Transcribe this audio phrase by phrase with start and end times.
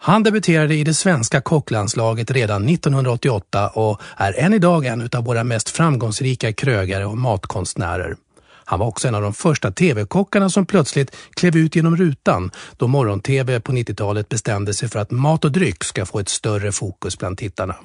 [0.00, 5.44] Han debuterade i det svenska kocklandslaget redan 1988 och är än idag en av våra
[5.44, 8.16] mest framgångsrika krögare och matkonstnärer.
[8.64, 12.86] Han var också en av de första tv-kockarna som plötsligt klev ut genom rutan då
[12.86, 17.18] morgon-tv på 90-talet bestämde sig för att mat och dryck ska få ett större fokus
[17.18, 17.76] bland tittarna.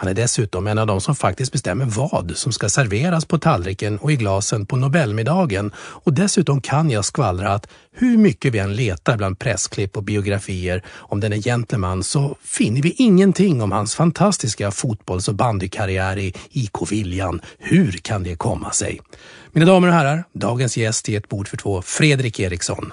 [0.00, 3.98] Han är dessutom en av de som faktiskt bestämmer vad som ska serveras på tallriken
[3.98, 8.76] och i glasen på Nobelmiddagen och dessutom kan jag skvallra att hur mycket vi än
[8.76, 14.70] letar bland pressklipp och biografier om denne gentleman så finner vi ingenting om hans fantastiska
[14.70, 17.40] fotbolls och bandykarriär i IK Viljan.
[17.58, 19.00] Hur kan det komma sig?
[19.52, 22.92] Mina damer och herrar, dagens gäst i ett bord för två, Fredrik Eriksson.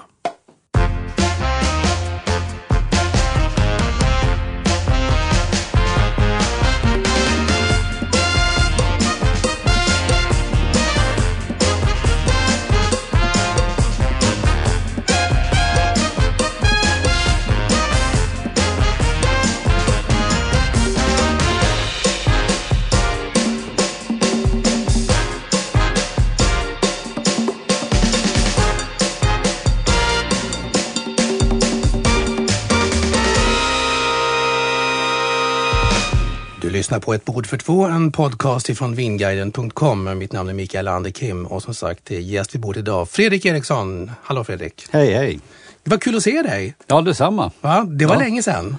[36.86, 40.18] Lyssnar på Ett bord för två, en podcast ifrån vinguiden.com.
[40.18, 44.10] Mitt namn är Mikael Anderkim och som sagt gäst vid bordet idag, Fredrik Eriksson.
[44.22, 44.86] Hallå Fredrik!
[44.90, 45.40] Hej, hej!
[45.84, 46.74] Det var kul att se dig.
[46.86, 47.50] Ja, detsamma.
[47.60, 47.84] Va?
[47.90, 48.20] Det var Ja.
[48.20, 48.76] länge sedan.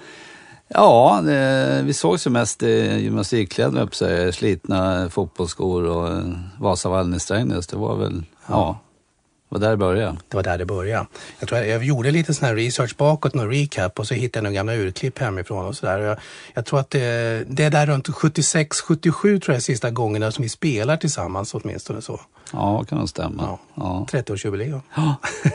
[0.68, 6.24] Ja, det, vi sågs ju mest i gymnastikkläder upp sig, slitna fotbollsskor och eh,
[6.60, 7.68] Vasavallen i Strängnäs.
[7.68, 8.80] Det var väl, ja,
[9.50, 10.18] det var där det började.
[10.28, 11.08] Det var där det började.
[11.40, 14.38] Jag, tror jag, jag gjorde lite sån här research bakåt, någon recap och så hittade
[14.38, 16.00] jag några gamla urklipp hemifrån och sådär.
[16.00, 16.18] Jag,
[16.54, 20.44] jag tror att det, det är där runt 76-77 tror jag är sista gångerna som
[20.44, 22.22] vi spelar tillsammans åtminstone så.
[22.54, 23.44] Ja, kan nog stämma.
[23.44, 23.60] Ja.
[23.76, 24.08] Ja.
[24.12, 24.82] 30-årsjubileum.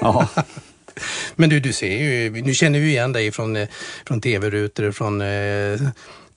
[0.01, 0.29] Ja.
[1.35, 3.69] Men du, du ser ju, nu känner vi igen dig från, eh,
[4.07, 5.81] från tv-rutor, från eh,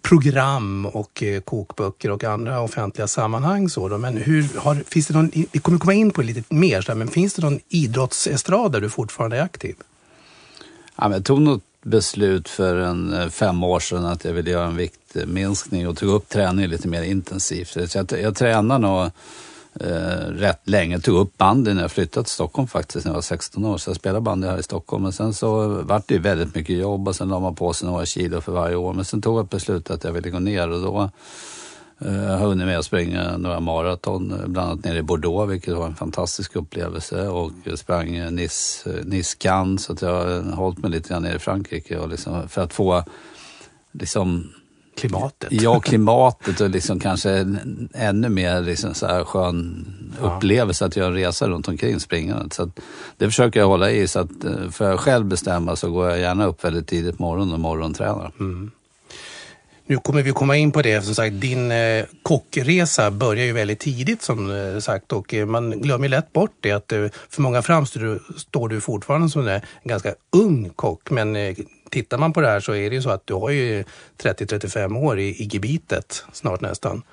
[0.06, 3.70] program och eh, kokböcker och andra offentliga sammanhang.
[3.70, 3.98] Så då.
[3.98, 6.96] Men hur, har, finns det någon, vi kommer komma in på det lite mer, så
[6.96, 9.76] men finns det någon idrottsestrad där du fortfarande är aktiv?
[10.96, 14.52] Ja, men jag tog något beslut för en eh, fem år sedan att jag ville
[14.52, 17.68] göra en viktminskning och tog upp träningen lite mer intensivt.
[17.68, 19.12] Så jag, jag tränar nog
[19.80, 21.00] eh, rätt länge.
[21.00, 23.78] Tog upp bandy när jag flyttade till Stockholm faktiskt när jag var 16 år.
[23.78, 25.04] Så jag spelade bandy här i Stockholm.
[25.04, 27.88] Men sen så vart det ju väldigt mycket jobb och sen la man på sig
[27.88, 28.94] några kilo för varje år.
[28.94, 31.10] Men sen tog jag beslutet att jag ville gå ner och då
[32.00, 35.04] eh, jag har jag hunnit med att springa några maraton, eh, bland annat nere i
[35.04, 37.28] Bordeaux, vilket var en fantastisk upplevelse.
[37.28, 41.10] Och jag sprang eh, Nice, eh, Nice Cannes, så att jag har hållit mig lite
[41.10, 43.04] grann nere i Frankrike och liksom, för att få
[43.92, 44.52] liksom
[44.96, 45.52] Klimatet?
[45.52, 49.88] Ja, klimatet och liksom kanske en, ännu mer liksom så här skön
[50.22, 52.54] upplevelse att göra en resa runt omkring springandet.
[52.54, 52.72] Så
[53.18, 54.08] det försöker jag hålla i.
[54.08, 57.24] Så att eh, för jag själv bestämma så går jag gärna upp väldigt tidigt på
[57.24, 58.32] morgonen och morgontränar.
[59.88, 61.02] Nu kommer vi komma in på det.
[61.02, 66.10] Som sagt, din eh, kockresa börjar ju väldigt tidigt som eh, sagt och man glömmer
[66.10, 66.94] lätt bort det att
[67.30, 71.10] för många framstår du, står du fortfarande som en ganska ung kock.
[71.10, 71.36] Men
[71.96, 73.84] tittar man på det här så är det ju så att du har ju
[74.18, 77.04] 30-35 år i, i gebitet snart nästan.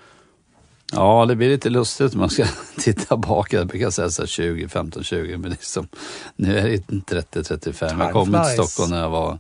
[0.92, 2.44] Ja, det blir lite lustigt om man ska
[2.78, 3.52] titta bak.
[3.52, 5.88] Jag brukar säga så här 20, 15, 20, men liksom,
[6.36, 7.88] nu är det 30, 35.
[7.88, 8.52] Time Jag kom till flies.
[8.52, 9.38] Stockholm när jag var,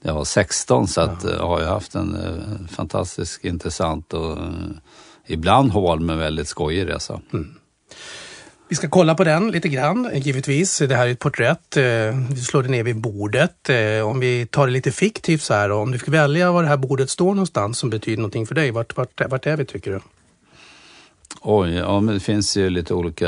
[0.00, 1.46] när jag var 16 så att, ja.
[1.46, 4.48] har jag haft en eh, fantastisk, intressant och eh,
[5.26, 7.20] ibland hård men väldigt skojig resa.
[8.74, 10.78] Vi ska kolla på den lite grann, givetvis.
[10.78, 11.76] Det här är ett porträtt.
[11.76, 11.82] Eh,
[12.30, 13.70] vi slår det ner vid bordet.
[13.70, 16.68] Eh, om vi tar det lite fiktivt så här, om du fick välja var det
[16.68, 19.90] här bordet står någonstans som betyder någonting för dig, vart, vart, vart är vi tycker
[19.90, 20.00] du?
[21.40, 23.24] Oj, ja men det finns ju lite olika.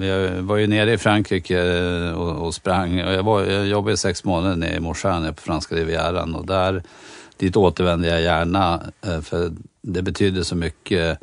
[0.00, 2.98] Jag var ju nere i Frankrike eh, och, och sprang.
[2.98, 6.82] Jag, var, jag jobbade sex månader nere i Morsan på franska rivieran och där,
[7.36, 8.80] dit återvände jag gärna
[9.22, 9.52] för
[9.82, 11.18] det betyder så mycket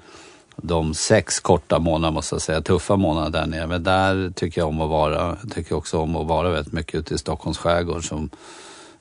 [0.64, 3.68] de sex korta månaderna, måste jag säga, tuffa månader där nere.
[3.68, 5.38] Men där tycker jag om att vara.
[5.44, 8.30] Jag tycker också om att vara väldigt mycket ute i Stockholms skärgård som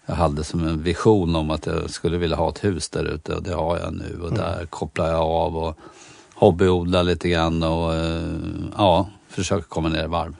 [0.06, 3.34] jag hade som en vision om att jag skulle vilja ha ett hus där ute
[3.34, 4.38] och det har jag nu och mm.
[4.38, 5.78] där kopplar jag av och
[6.34, 8.22] hobbyodlar lite grann och eh,
[8.76, 10.36] ja, försöker komma ner i varv.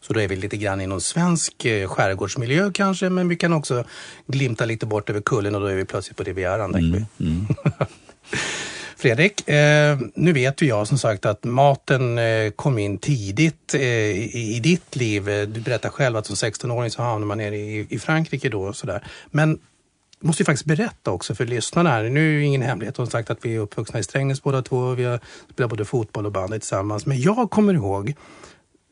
[0.00, 3.52] Så då är vi lite grann i någon svensk eh, skärgårdsmiljö kanske, men vi kan
[3.52, 3.84] också
[4.26, 6.74] glimta lite bort över kullen och då är vi plötsligt på Rivieran.
[6.74, 7.46] Mm, mm.
[8.96, 13.82] Fredrik, eh, nu vet ju jag som sagt att maten eh, kom in tidigt eh,
[13.82, 15.24] i, i, ditt liv.
[15.24, 18.76] Du berättar själv att som 16-åring så hamnade man nere i, i Frankrike då och
[18.76, 19.04] sådär.
[19.30, 19.58] Men
[20.20, 22.02] måste ju faktiskt berätta också för lyssnarna här.
[22.02, 24.90] Nu är det ingen hemlighet som sagt att vi är uppvuxna i Strängnäs båda två.
[24.90, 25.20] Vi har
[25.52, 27.06] spelat både fotboll och bandy tillsammans.
[27.06, 28.14] Men jag kommer ihåg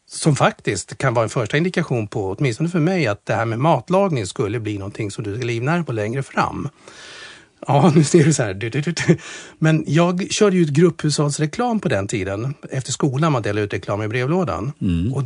[0.06, 3.58] som faktiskt kan vara en första indikation på, åtminstone för mig, att det här med
[3.58, 6.68] matlagning skulle bli någonting som du ska livnära på längre fram.
[7.66, 9.16] Ja, nu ser du så här.
[9.58, 12.54] Men jag körde ju ett grupphushållsreklam på den tiden.
[12.70, 14.72] Efter skolan man delade ut reklam i brevlådan.
[14.80, 15.12] Mm.
[15.12, 15.22] Och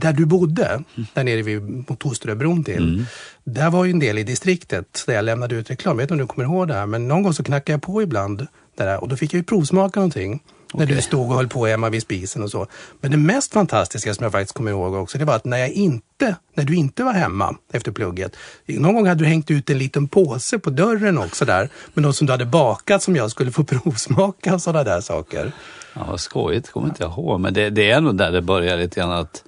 [0.00, 0.82] där du bodde,
[1.14, 2.94] där nere vid mot Tosteröbron till.
[2.94, 3.04] Mm.
[3.44, 5.98] Där var ju en del i distriktet där jag lämnade ut reklam.
[5.98, 7.82] Jag vet inte om du kommer ihåg det här, men någon gång så knackade jag
[7.82, 8.46] på ibland.
[8.76, 10.40] Där, och då fick jag ju provsmaka någonting.
[10.72, 12.66] När du stod och höll på hemma vid spisen och så.
[13.00, 15.70] Men det mest fantastiska som jag faktiskt kommer ihåg också, det var att när jag
[15.70, 18.36] inte, när du inte var hemma efter plugget.
[18.66, 22.16] Någon gång hade du hängt ut en liten påse på dörren också där med något
[22.16, 25.52] som du hade bakat som jag skulle få provsmaka och sådana där saker.
[25.94, 27.40] Ja, vad skojigt, kommer inte jag ihåg.
[27.40, 29.44] Men det, det är nog där det börjar lite grann att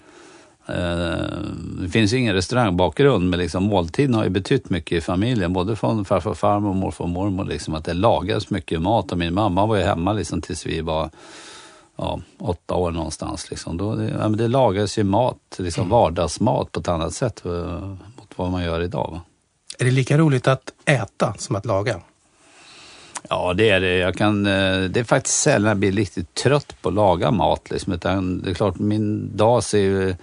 [0.67, 5.53] det finns ju ingen restaurangbakgrund men liksom måltiden har ju betytt mycket i familjen.
[5.53, 7.45] Både från farfar och farmor morfar och mormor.
[7.45, 10.81] Liksom, att det lagades mycket mat och min mamma var ju hemma liksom, tills vi
[10.81, 11.11] var
[11.97, 13.51] ja, åtta år någonstans.
[13.51, 13.77] Liksom.
[13.77, 15.91] Då, det, ja, det lagades ju mat, liksom mm.
[15.91, 17.81] vardagsmat på ett annat sätt uh,
[18.17, 19.09] mot vad man gör idag.
[19.13, 19.21] Va?
[19.79, 22.01] Är det lika roligt att äta som att laga?
[23.29, 23.97] Ja, det är det.
[23.97, 27.71] Jag kan, eh, det är faktiskt sällan jag blir riktigt trött på att laga mat.
[27.71, 27.93] Liksom.
[27.93, 30.15] Utan det är klart, min dag ser ju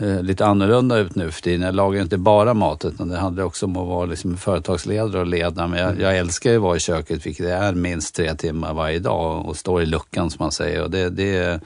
[0.00, 1.60] eh, lite annorlunda ut nu för tiden.
[1.60, 5.26] Jag lagar inte bara mat utan det handlar också om att vara liksom företagsledare och
[5.26, 5.66] leda.
[5.66, 8.74] Men jag, jag, älskar ju att vara i köket vilket det är minst tre timmar
[8.74, 10.82] varje dag och stå i luckan som man säger.
[10.82, 11.60] Och det, det, eh,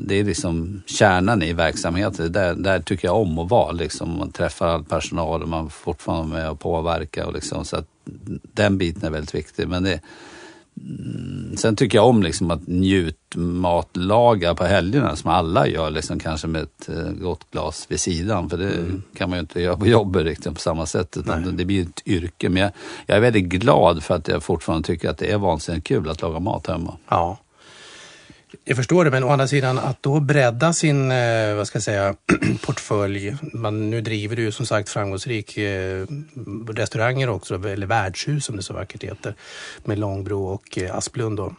[0.00, 2.32] det är liksom kärnan i verksamheten.
[2.32, 3.72] Där, där tycker jag om att vara.
[3.72, 4.18] Liksom.
[4.18, 7.24] Man träffar all personal och man fortfarande fortfarande med och påverkar.
[7.24, 7.86] Och liksom, så att
[8.54, 9.68] den biten är väldigt viktig.
[9.68, 10.00] Men det,
[11.56, 16.62] sen tycker jag om liksom att njutmatlaga på helgerna som alla gör, liksom kanske med
[16.62, 18.50] ett eh, gott glas vid sidan.
[18.50, 19.02] För det mm.
[19.16, 21.16] kan man ju inte göra på jobbet riktigt på samma sätt.
[21.16, 22.48] Utan det blir ett yrke.
[22.48, 22.72] Men jag,
[23.06, 26.22] jag, är väldigt glad för att jag fortfarande tycker att det är vansinnigt kul att
[26.22, 26.96] laga mat hemma.
[27.08, 27.38] Ja.
[28.64, 31.82] Jag förstår det, men å andra sidan att då bredda sin eh, vad ska jag
[31.82, 32.14] säga,
[32.62, 33.36] portfölj.
[33.52, 36.06] Man, nu driver du som sagt framgångsrik eh,
[36.68, 39.34] restauranger också, eller värdshus som det så vackert heter,
[39.84, 41.36] med Långbro och eh, Asplund.
[41.36, 41.54] Då.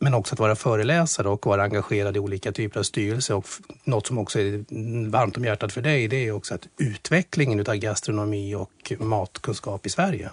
[0.00, 3.34] Men också att vara föreläsare och vara engagerad i olika typer av styrelser.
[3.34, 3.46] Och
[3.84, 4.64] något som också är
[5.10, 9.90] varmt om hjärtat för dig, det är också att utvecklingen av gastronomi och matkunskap i
[9.90, 10.30] Sverige.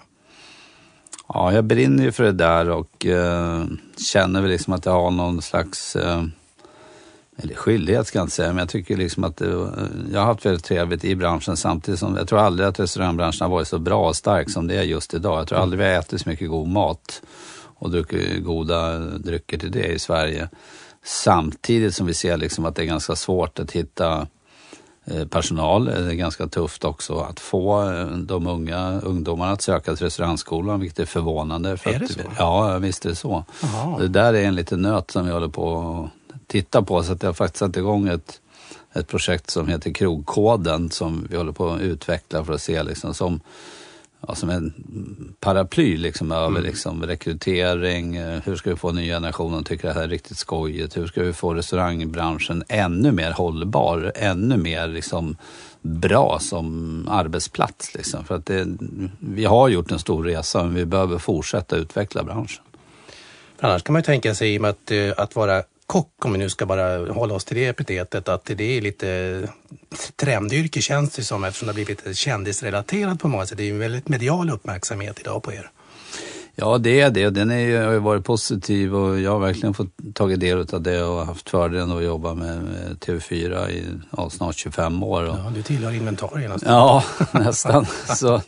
[1.34, 3.64] Ja, jag brinner ju för det där och eh,
[3.98, 6.24] känner väl liksom att jag har någon slags, eh,
[7.36, 9.46] eller skyldighet ska jag inte säga, men jag tycker liksom att det,
[10.12, 13.50] jag har haft väldigt trevligt i branschen samtidigt som jag tror aldrig att restaurangbranschen har
[13.50, 15.40] varit så bra och stark som det är just idag.
[15.40, 17.22] Jag tror aldrig vi har ätit så mycket god mat
[17.74, 20.48] och druckit goda drycker till det i Sverige.
[21.04, 24.26] Samtidigt som vi ser liksom att det är ganska svårt att hitta
[25.30, 25.84] personal.
[25.84, 30.80] Det är ganska tufft också att få eh, de unga ungdomarna att söka till restaurangskolan,
[30.80, 31.76] vilket är förvånande.
[31.76, 32.20] För är det att, så?
[32.38, 33.44] Ja, visst är det så.
[33.62, 33.98] Aha.
[33.98, 35.78] Det där är en liten nöt som vi håller på
[36.28, 37.02] att titta på.
[37.02, 38.40] Så att jag har faktiskt satt igång ett,
[38.92, 43.14] ett projekt som heter Krogkoden som vi håller på att utveckla för att se liksom
[43.14, 43.40] som
[44.28, 44.72] ja, som en
[45.40, 46.62] paraply liksom, över mm.
[46.62, 48.16] liksom, rekrytering.
[48.16, 50.96] Eh, hur ska vi få ny generation att tycka det här är riktigt skojigt?
[50.96, 54.12] Hur ska vi få restaurangbranschen ännu mer hållbar?
[54.14, 55.36] Ännu mer liksom,
[55.80, 57.94] bra som arbetsplats?
[57.94, 58.24] Liksom.
[58.24, 58.66] För att det,
[59.18, 62.64] vi har gjort en stor resa men vi behöver fortsätta utveckla branschen.
[63.60, 66.50] För annars kan man ju tänka sig att, eh, att vara kock, om vi nu
[66.50, 69.48] ska bara hålla oss till det epitetet, att det är lite
[70.16, 73.56] trendyrke känns det som eftersom det har blivit lite kändisrelaterat på många sätt.
[73.56, 75.70] Det är ju en väldigt medial uppmärksamhet idag på er.
[76.54, 77.30] Ja, det är det.
[77.30, 81.02] Den är, har ju varit positiv och jag har verkligen fått tagit del av det
[81.02, 83.84] och haft fördelen att jobba med, med TV4 i
[84.16, 85.24] ja, snart 25 år.
[85.24, 86.58] Ja, du tillhör inventarierna.
[86.64, 87.86] Ja, nästan.
[88.06, 88.42] Så,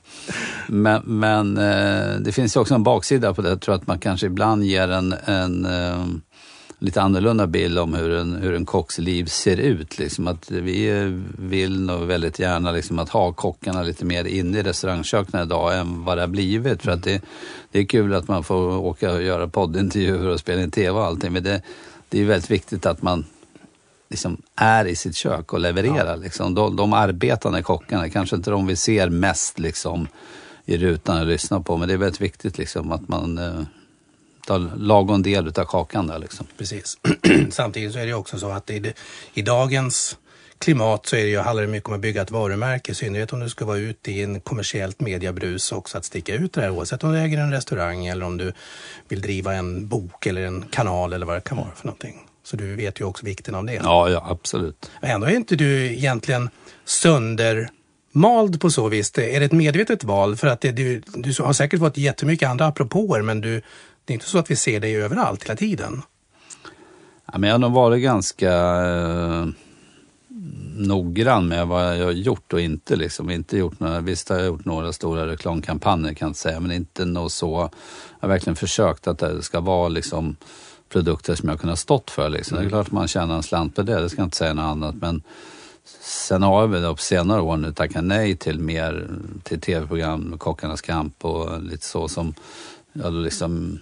[0.67, 3.49] Men, men eh, det finns ju också en baksida på det.
[3.49, 6.07] Jag tror att man kanske ibland ger en, en eh,
[6.85, 9.99] lite annorlunda bild om hur en, hur en kocks liv ser ut.
[9.99, 10.29] Liksom.
[10.29, 10.91] Att vi
[11.39, 16.05] vill nog väldigt gärna liksom, att ha kockarna lite mer inne i restaurangköken idag än
[16.05, 16.83] vad det har blivit.
[16.83, 17.23] För att det,
[17.73, 21.05] det är kul att man får åka och göra poddintervjuer och spela in tv och
[21.05, 21.33] allting.
[21.33, 21.63] Men det,
[22.09, 23.25] det är väldigt viktigt att man
[24.11, 26.17] liksom är i sitt kök och levererar.
[26.17, 26.17] Ja.
[26.17, 26.55] Liksom.
[26.55, 30.09] De, de arbetande kockarna, kanske inte de vi ser mest liksom,
[30.65, 33.39] i rutan och lyssnar på, men det är väldigt viktigt liksom, att man
[34.47, 36.19] tar lagom del av kakan där.
[36.19, 36.47] Liksom.
[36.59, 36.99] Precis.
[37.51, 38.93] Samtidigt så är det också så att i,
[39.35, 40.19] i dagens
[40.59, 43.33] klimat så är det ju, handlar det mycket om att bygga ett varumärke, i synnerhet
[43.33, 46.71] om du ska vara ute i en kommersiellt mediebrus också, att sticka ut det här
[46.71, 48.53] oavsett om du äger en restaurang eller om du
[49.09, 52.21] vill driva en bok eller en kanal eller vad det kan vara för någonting.
[52.45, 53.75] Så du vet ju också vikten av det.
[53.75, 54.91] Ja, ja absolut.
[55.01, 56.51] Men ändå är inte du egentligen
[56.85, 59.19] söndermald på så vis.
[59.19, 60.37] Är det ett medvetet val?
[60.37, 63.63] För att det, du, du har säkert fått jättemycket andra apropåer men du,
[64.05, 66.03] det är inte så att vi ser dig överallt hela tiden.
[67.33, 68.53] Ja, men jag har nog varit ganska
[68.85, 69.47] eh,
[70.77, 72.97] noggrann med vad jag har gjort och inte.
[72.97, 73.31] Liksom.
[73.31, 76.73] inte gjort några, visst har jag gjort några stora reklamkampanjer kan jag inte säga, men
[76.73, 77.71] inte något så.
[78.21, 80.37] Jag har verkligen försökt att det ska vara liksom
[80.89, 82.29] produkter som jag kunnat stått för.
[82.29, 82.57] Liksom.
[82.57, 82.65] Mm.
[82.65, 84.55] Det är klart att man tjänar en slant på det, det ska jag inte säga
[84.55, 84.95] något annat.
[84.95, 85.23] Men
[86.01, 89.09] sen har väl på senare år nu tackat nej till mer
[89.43, 92.35] till tv-program, Kockarnas kamp och lite så som
[92.93, 93.81] jag liksom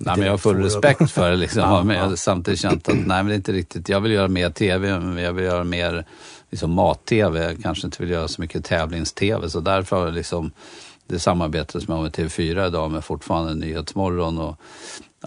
[0.00, 1.62] Nej, men jag har full respekt för det liksom.
[1.62, 3.88] ja, men jag har samtidigt känt att nej, men det är inte riktigt.
[3.88, 6.04] Jag vill göra mer tv, men jag vill göra mer
[6.50, 7.56] liksom, mat-tv.
[7.62, 9.50] Kanske inte vill göra så mycket tävlings-tv.
[9.50, 10.50] Så därför har jag liksom
[11.06, 14.56] det samarbetet som jag har med TV4 idag med fortfarande Nyhetsmorgon och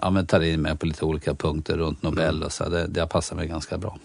[0.00, 2.42] ja, men tar in mig på lite olika punkter runt Nobel mm.
[2.42, 2.68] och så.
[2.68, 3.98] Det, det passar mig ganska bra.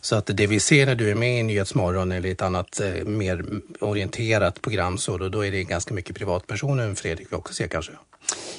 [0.00, 3.04] Så att det vi ser när du är med i Nyhetsmorgon är ett annat eh,
[3.04, 3.44] mer
[3.80, 7.66] orienterat program så då, då är det ganska mycket privatpersoner än Fredrik vi också ser
[7.66, 7.92] kanske?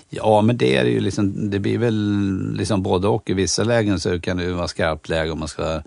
[0.09, 3.29] Ja, men det är ju liksom, det blir väl liksom både och.
[3.29, 5.81] I vissa lägen så kan det ju vara skarpt läge om man ska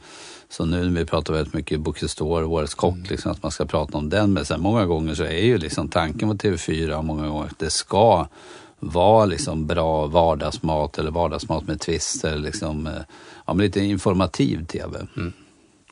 [0.51, 3.07] så nu när vi pratar väldigt mycket Bocuse d'Or, Årets kock, mm.
[3.11, 4.33] liksom, att man ska prata om den.
[4.33, 7.71] Men sen många gånger så är ju liksom tanken på TV4 många gånger att det
[7.71, 8.27] ska
[8.81, 12.39] vara liksom bra vardagsmat eller vardagsmat med twister.
[12.39, 12.93] Liksom, eh,
[13.47, 15.07] ja, men lite informativ tv.
[15.17, 15.33] Mm.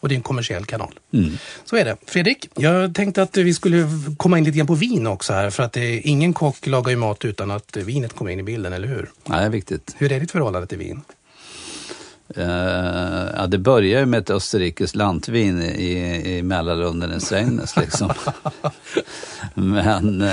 [0.06, 0.98] Och det är en kommersiell kanal.
[1.12, 1.38] Mm.
[1.64, 1.96] Så är det.
[2.06, 5.50] Fredrik, jag tänkte att vi skulle komma in lite grann på vin också här.
[5.50, 8.72] För att det, ingen kock lagar ju mat utan att vinet kommer in i bilden,
[8.72, 9.10] eller hur?
[9.25, 9.94] Nej, det är viktigt.
[9.98, 11.02] Hur är ditt förhållande till vin?
[12.38, 12.45] Uh,
[13.37, 15.92] ja, det börjar ju med ett österrikiskt lantvin i,
[16.37, 17.76] i Mälarlunden i Strängnäs.
[17.76, 18.12] Liksom.
[19.54, 20.28] men, uh,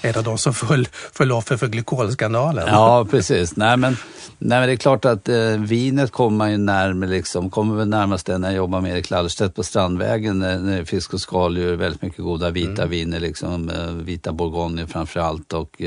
[0.00, 2.64] är det de som föll, föll offer för glykolskandalen?
[2.66, 3.56] ja, precis.
[3.56, 3.96] Nej, men,
[4.38, 7.88] nej, men det är klart att uh, vinet kommer man ju närmare, liksom, kommer väl
[7.88, 11.76] närmast det när jag jobbar med Erik Lallerstedt på Strandvägen, när, när fisk och skaldjur,
[11.76, 12.90] väldigt mycket goda vita mm.
[12.90, 13.70] viner, liksom,
[14.04, 15.52] vita bourgogne framför allt.
[15.52, 15.82] Och,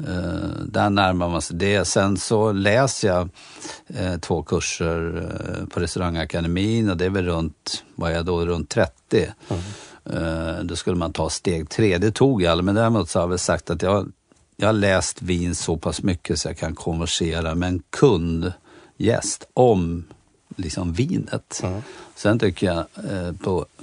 [0.00, 1.84] Uh, där närmar man sig det.
[1.84, 3.28] Sen så läser jag
[4.00, 8.68] uh, två kurser uh, på restaurangakademin och det är väl runt, vad jag då, runt
[8.70, 8.92] 30.
[9.48, 10.66] Mm.
[10.66, 12.64] då skulle man ta steg tre, det tog jag.
[12.64, 14.12] Men däremot så har jag väl sagt att jag,
[14.56, 20.04] jag har läst vin så pass mycket så jag kan konversera med en kundgäst om
[20.56, 21.60] liksom vinet.
[21.62, 21.82] Mm.
[22.14, 22.86] Sen tycker jag
[23.38, 23.77] på Eh,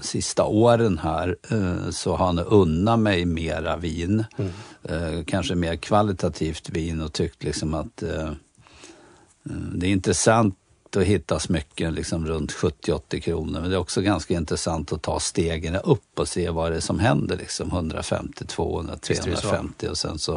[0.00, 4.24] sista åren här eh, så har han unnat mig mera vin.
[4.36, 4.52] Mm.
[4.82, 8.02] Eh, kanske mer kvalitativt vin och tyckt liksom att
[9.74, 10.56] det är intressant
[10.96, 13.60] att hitta smycken liksom runt 70-80 kronor.
[13.60, 16.80] Men det är också ganska intressant att ta stegen upp och se vad det är
[16.80, 17.36] som händer.
[17.36, 20.34] Liksom 150, 200, 350 och sen så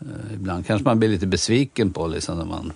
[0.00, 2.72] eh, ibland kanske man blir lite besviken på liksom när man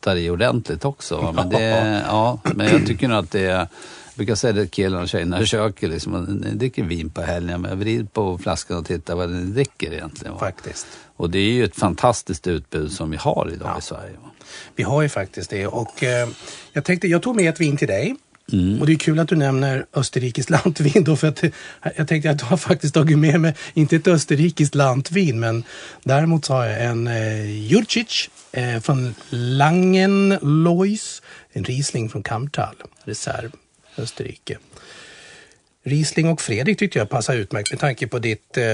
[0.00, 1.32] tar i ordentligt också.
[1.34, 3.68] Men, det, ja, men jag tycker nog att det är
[4.12, 7.22] jag brukar säga det till killarna och tjejerna i köket, liksom, ni dricker vin på
[7.22, 10.38] helgen, men vrid på flaskan och titta vad ni dricker egentligen.
[10.38, 10.86] Faktiskt.
[11.16, 13.78] Och det är ju ett fantastiskt utbud som vi har idag ja.
[13.78, 14.16] i Sverige.
[14.76, 16.28] Vi har ju faktiskt det och eh,
[16.72, 18.16] jag tänkte, jag tog med ett vin till dig.
[18.52, 18.80] Mm.
[18.80, 21.44] Och det är kul att du nämner österrikiskt lantvin då för att
[21.96, 25.64] jag tänkte att du har faktiskt tagit med mig, inte ett österrikiskt lantvin, men
[26.02, 33.52] däremot så har jag en eh, Jurcic eh, från Langenlois, en Riesling från Kamtal, reserv.
[33.96, 34.58] Österrike.
[35.84, 38.64] Riesling och Fredrik tyckte jag passade utmärkt med tanke på ditt eh,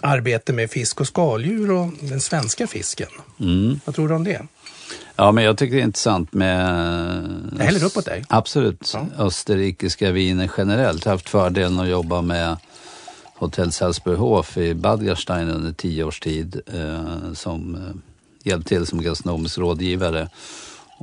[0.00, 3.08] arbete med fisk och skaldjur och den svenska fisken.
[3.40, 3.80] Mm.
[3.84, 4.42] Vad tror du om det?
[5.16, 6.66] Ja, men jag tycker det är intressant med...
[7.58, 8.24] Jag häller upp åt dig.
[8.28, 8.90] Absolut.
[8.94, 9.06] Ja.
[9.18, 11.04] Österrikiska viner generellt.
[11.04, 12.56] Jag har haft fördelen att jobba med
[13.34, 17.80] Hotell Salzburghof i Bad Gastein under tio års tid eh, som eh,
[18.42, 20.28] hjälpt till som gastronomisk rådgivare.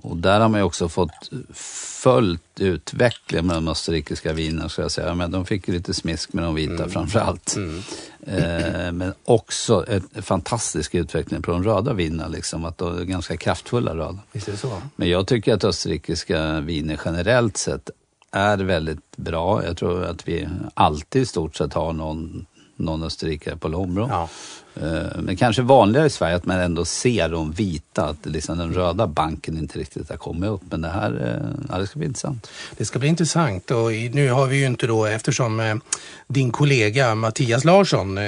[0.04, 4.92] Och där har man ju också fått följt utvecklingen med de österrikiska vinerna, ska jag
[4.92, 5.16] säga.
[5.16, 6.89] Men de fick ju lite smisk med de vita mm.
[6.89, 7.56] framför allt.
[7.56, 7.84] Mm.
[8.27, 13.38] Eh, men också en fantastisk utveckling på de röda vinerna, liksom, att de är ganska
[13.38, 14.20] kraftfulla röda.
[14.32, 14.82] Visst är det så?
[14.96, 17.89] Men jag tycker att österrikiska viner generellt sett
[18.32, 19.66] är väldigt bra.
[19.66, 22.46] Jag tror att vi alltid i stort sett har någon,
[22.77, 24.07] någon österrikare på Lombro.
[24.10, 24.29] Ja.
[24.81, 28.74] Eh, men kanske vanligare i Sverige att man ändå ser de vita, att liksom den
[28.74, 30.62] röda banken inte riktigt har kommit upp.
[30.69, 32.50] Men det här eh, ja, det ska bli intressant.
[32.77, 35.75] Det ska bli intressant och nu har vi ju inte då, eftersom eh,
[36.27, 38.19] din kollega Mattias Larsson,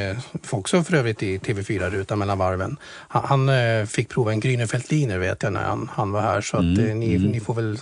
[0.50, 2.78] också för övrigt i TV4-rutan mellan varven,
[3.08, 3.50] han,
[3.88, 6.42] fick prova en Grünefeldliner vet jag när han, han var här.
[6.42, 7.32] Så att mm, ni, mm.
[7.32, 7.80] ni får väl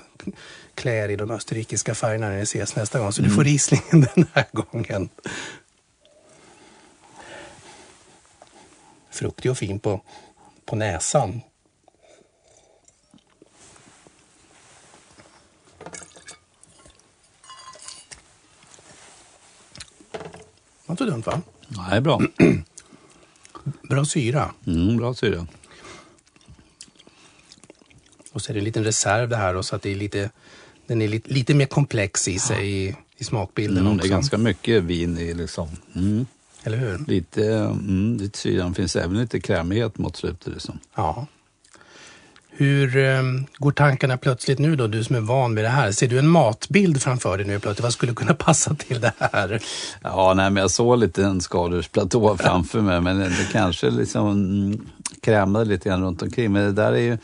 [0.76, 3.12] klä er i de österrikiska färgerna när ni ses nästa gång.
[3.12, 3.30] Så mm.
[3.30, 5.10] du får Rieslingen den här gången.
[9.18, 10.02] Fruktig och fin på,
[10.66, 11.42] på näsan.
[20.88, 21.42] var inte dumt va?
[21.68, 22.22] Nej, bra.
[23.90, 24.52] bra syra.
[24.68, 25.48] Mm, bra syra.
[28.32, 30.30] Och så är det en liten reserv det här då, så att det är lite,
[30.88, 34.08] den är lite, lite mer komplex i sig i, i smakbilden mm, också.
[34.08, 35.70] Det är ganska mycket vin i liksom.
[35.96, 36.26] Mm.
[36.68, 37.04] Eller hur?
[37.08, 40.54] Lite, mm, lite syran finns även lite krämighet mot slutet.
[40.54, 40.80] Liksom.
[40.96, 41.28] Ja.
[42.50, 43.22] Hur eh,
[43.58, 45.92] går tankarna plötsligt nu då, du som är van vid det här?
[45.92, 47.84] Ser du en matbild framför dig nu plötsligt?
[47.84, 49.62] Vad skulle kunna passa till det här?
[50.04, 54.88] Ja, nej, men jag såg lite en skaldjursplatå framför mig, men det kanske liksom mm,
[55.22, 56.52] krämade lite grann runt omkring.
[56.52, 57.18] Men det där är ju,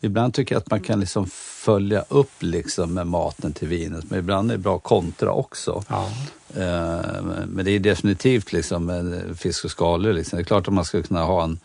[0.00, 1.26] ibland tycker jag att man kan liksom
[1.64, 5.84] följa upp liksom med maten till vinet, men ibland är det bra kontra också.
[5.88, 6.10] Ja.
[6.56, 10.12] Eh, men det är definitivt liksom fisk och skaldjur.
[10.12, 10.36] Liksom.
[10.36, 11.58] Det är klart att man ska kunna ha en,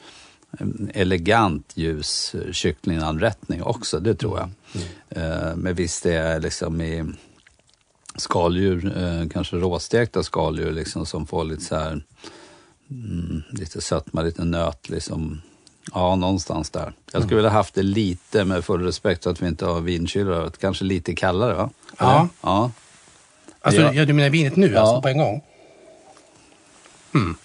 [0.59, 4.49] en elegant ljus kycklinganrättning också, det tror jag.
[5.13, 5.59] Mm.
[5.59, 7.05] Men visst är liksom i
[8.15, 12.03] skaldjur, eh, kanske råstekta skaldjur liksom, som får lite så här,
[12.89, 15.41] mm, lite sötma, lite nöt liksom.
[15.93, 16.93] Ja, någonstans där.
[17.11, 17.35] Jag skulle mm.
[17.35, 21.15] vilja haft det lite, med full respekt så att vi inte har vinkylare, kanske lite
[21.15, 21.69] kallare va?
[21.97, 22.27] Ja.
[22.41, 22.71] ja.
[23.61, 23.93] Alltså, ja.
[23.93, 24.79] ja du menar vinet nu, ja.
[24.79, 25.41] alltså på en gång?
[27.13, 27.37] Hmm.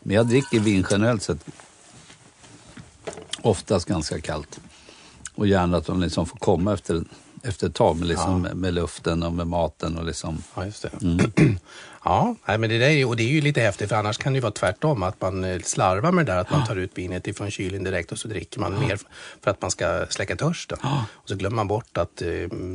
[0.00, 1.38] Men jag dricker vin generellt sett
[3.42, 4.60] oftast ganska kallt.
[5.34, 7.04] Och gärna att de liksom får komma efter,
[7.42, 8.54] efter ett tag med, liksom, ja.
[8.54, 9.98] med luften och med maten.
[9.98, 10.42] Och liksom.
[10.54, 11.02] Ja, just det.
[11.02, 11.32] Mm.
[12.04, 14.36] Ja, men det, där är, och det är ju lite häftigt för annars kan det
[14.36, 17.26] ju vara tvärtom att man eh, slarvar med det där att man tar ut vinet
[17.26, 18.98] ifrån kylen direkt och så dricker man mer
[19.40, 20.78] för att man ska släcka törsten.
[21.12, 22.28] Och så glömmer man bort att eh,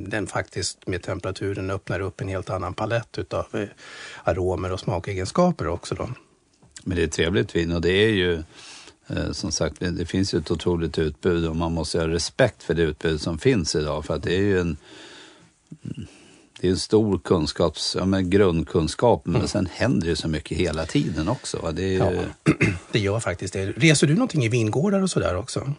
[0.08, 3.68] den faktiskt med temperaturen öppnar upp en helt annan palett utav eh,
[4.24, 6.10] aromer och smakegenskaper också då.
[6.84, 8.44] Men det är trevligt vin och det är ju
[9.32, 12.82] som sagt, det finns ju ett otroligt utbud och man måste ha respekt för det
[12.82, 14.78] utbud som finns idag för att det är ju en
[16.60, 19.48] det är en stor kunskaps, ja, men grundkunskap, men mm.
[19.48, 21.72] sen händer det så mycket hela tiden också.
[21.72, 22.54] Det, är, ja,
[22.92, 23.66] det gör faktiskt det.
[23.66, 25.74] Reser du någonting i vingårdar och sådär också?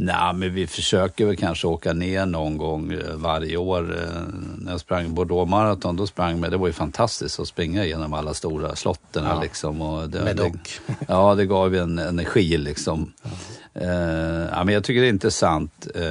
[0.00, 3.96] Nej, men vi försöker väl kanske åka ner någon gång eh, varje år.
[3.98, 4.22] Eh,
[4.58, 8.14] när jag sprang Bordeaux Marathon, då sprang med, det var ju fantastiskt att springa genom
[8.14, 9.24] alla stora slotten.
[9.24, 9.42] Ja.
[9.42, 10.80] Liksom, och det, med dock.
[11.08, 13.12] Ja, det gav ju en energi liksom.
[13.22, 13.30] Ja.
[13.80, 15.88] Uh, ja, men jag tycker det är intressant.
[15.96, 16.02] Uh,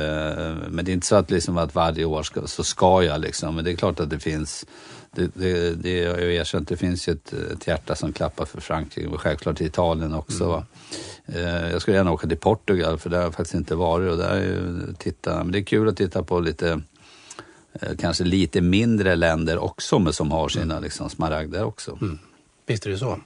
[0.69, 3.55] men det är inte så att, liksom, att varje år ska, så ska jag liksom.
[3.55, 4.65] Men det är klart att det finns
[5.17, 9.07] det, det, det, jag erkänt, det finns ju ett, ett hjärta som klappar för Frankrike
[9.07, 10.65] och självklart Italien också.
[11.25, 11.45] Mm.
[11.45, 14.17] Uh, jag skulle gärna åka till Portugal för där har jag faktiskt inte varit och
[14.17, 16.81] där är, titta, men det är kul att titta på lite
[17.99, 21.97] kanske lite mindre länder också men som har sina liksom, smaragder också.
[22.01, 22.19] Mm.
[22.65, 23.19] Visst är det så.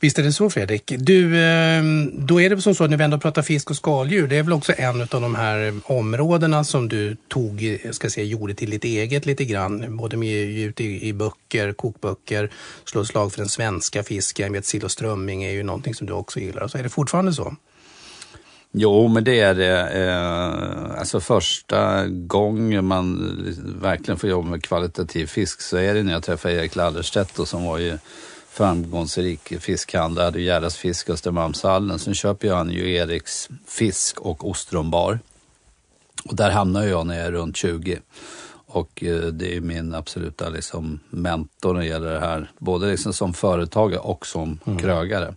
[0.00, 0.92] Visst är det så Fredrik.
[0.98, 1.82] Du, eh,
[2.12, 4.42] då är det som så att när vi ändå pratar fisk och skaldjur, det är
[4.42, 8.84] väl också en av de här områdena som du tog, ska säga, gjorde till ditt
[8.84, 9.96] eget lite grann.
[9.96, 12.50] Både med ut i, i böcker, kokböcker,
[12.84, 14.52] slå slag för den svenska fisken.
[14.52, 16.68] Vet sill och strömming är ju någonting som du också gillar.
[16.68, 17.56] Så är det fortfarande så?
[18.72, 19.88] Jo, men det är det.
[19.88, 23.36] Eh, alltså första gången man
[23.80, 27.64] verkligen får jobba med kvalitativ fisk så är det när jag träffade Erik Lallerstedt som
[27.64, 27.98] var ju
[28.50, 31.98] framgångsrik fiskhandlare, hade Gerdas fisk Östermalmshallen.
[31.98, 35.18] Sen köper jag ju Eriks fisk och ostronbar.
[36.24, 38.00] Och där hamnar jag när jag är runt 20.
[38.66, 43.12] Och eh, det är min absoluta liksom, mentor när det gäller det här, både liksom
[43.12, 44.78] som företagare och som mm.
[44.78, 45.34] krögare.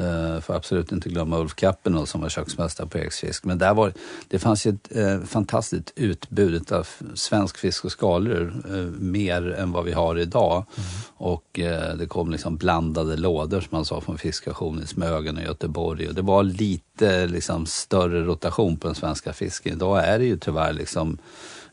[0.00, 3.44] Uh, får absolut inte glömma Ulf Kappen som var köksmästare på Eriksfisk.
[3.44, 3.92] Men där var,
[4.28, 8.62] det fanns ju ett uh, fantastiskt utbud av svensk fisk och skaldjur.
[8.70, 10.64] Uh, mer än vad vi har idag.
[10.76, 10.88] Mm.
[11.16, 11.60] Och
[11.98, 16.08] det kom liksom blandade lådor som man sa från fiskation i Smögen och Göteborg.
[16.08, 19.72] Och det var lite liksom, större rotation på den svenska fisken.
[19.72, 21.18] Idag är det ju tyvärr liksom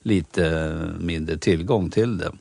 [0.01, 2.31] lite mindre tillgång till det.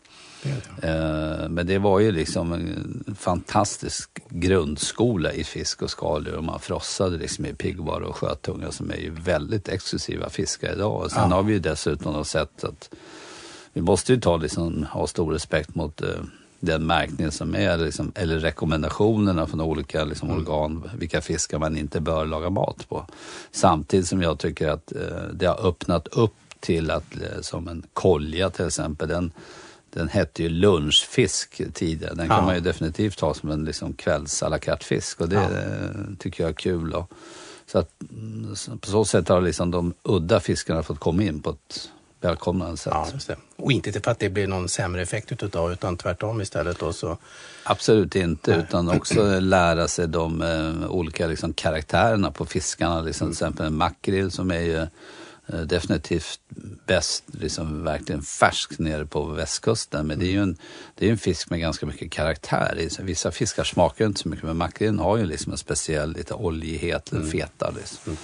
[0.83, 6.61] Eh, men det var ju liksom en fantastisk grundskola i fisk och skaldjur och man
[6.61, 11.03] frossade liksom i piggvar och sjötunga som är ju väldigt exklusiva fiskar idag.
[11.03, 11.37] Och sen ja.
[11.37, 12.95] har vi ju dessutom sett att
[13.73, 16.09] vi måste ju ta liksom, ha stor respekt mot uh,
[16.61, 20.41] den märkning som är, liksom, eller rekommendationerna från olika liksom, mm.
[20.41, 23.07] organ, vilka fiskar man inte bör laga mat på.
[23.51, 27.05] Samtidigt som jag tycker att uh, det har öppnat upp till att,
[27.41, 29.33] som en kolja till exempel, den
[29.91, 32.15] den hette ju lunchfisk tidigare.
[32.15, 35.37] Den kan man ju definitivt ha som en liksom kvälls à la carte-fisk och det
[35.37, 36.17] ja.
[36.19, 36.93] tycker jag är kul.
[36.93, 37.13] Och,
[37.67, 37.91] så att,
[38.81, 42.93] på så sätt har liksom de udda fiskarna fått komma in på ett välkomnande sätt.
[43.29, 43.35] Ja.
[43.57, 46.79] Och inte för att det blir någon sämre effekt utav utan tvärtom istället.
[46.79, 47.19] Då, så...
[47.65, 48.61] Absolut inte, Nej.
[48.61, 53.01] utan också lära sig de eh, olika liksom, karaktärerna på fiskarna.
[53.01, 53.35] Liksom, mm.
[53.35, 54.87] Till exempel en makrill som är ju Eh,
[55.57, 56.41] definitivt
[56.87, 60.07] bäst, liksom verkligen färsk nere på västkusten.
[60.07, 60.57] Men det är ju en,
[60.95, 62.89] det är en fisk med ganska mycket karaktär.
[63.01, 67.13] Vissa fiskar smakar inte så mycket men makrillen har ju liksom en speciell lite oljighet,
[67.13, 67.31] mm.
[67.31, 67.71] feta.
[67.71, 67.99] Liksom.
[68.07, 68.19] Mm.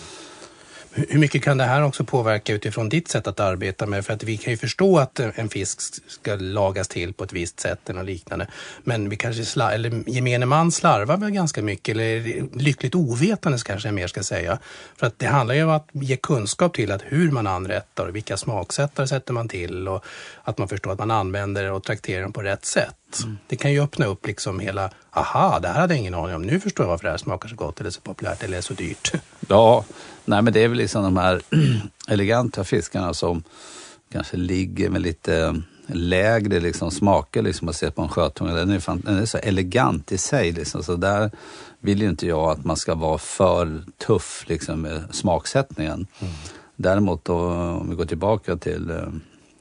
[0.97, 4.07] Hur mycket kan det här också påverka utifrån ditt sätt att arbeta med?
[4.07, 7.33] För att vi kan ju förstå att eh, en fisk ska lagas till på ett
[7.33, 8.47] visst sätt eller liknande.
[8.85, 13.89] Men vi kanske slar eller gemene man slarvar väl ganska mycket eller lyckligt ovetandes kanske
[13.89, 14.59] jag mer ska säga.
[14.97, 18.17] För att det handlar ju om att ge kunskap till att hur man anrättar och
[18.17, 20.05] vilka smaksättare sätter man till och
[20.45, 22.95] att man förstår att man använder och trakterar dem på rätt sätt.
[23.23, 23.39] Mm.
[23.47, 26.43] Det kan ju öppna upp liksom hela, aha, det här hade jag ingen aning om.
[26.43, 29.13] Nu förstår jag varför det här smakar så gott eller så populärt eller så dyrt.
[29.49, 29.85] Ja,
[30.25, 31.43] nej men det är väl liksom de här
[32.09, 33.43] eleganta fiskarna som
[34.13, 38.53] kanske ligger med lite lägre liksom, smaker liksom att se på en sjötunga.
[38.53, 40.53] Den är, fan, den är så elegant i sig.
[40.53, 40.83] Liksom.
[40.83, 41.31] Så där
[41.81, 46.07] vill ju inte jag att man ska vara för tuff liksom, med smaksättningen.
[46.21, 46.33] Mm.
[46.77, 49.09] Däremot då, om vi går tillbaka till eh,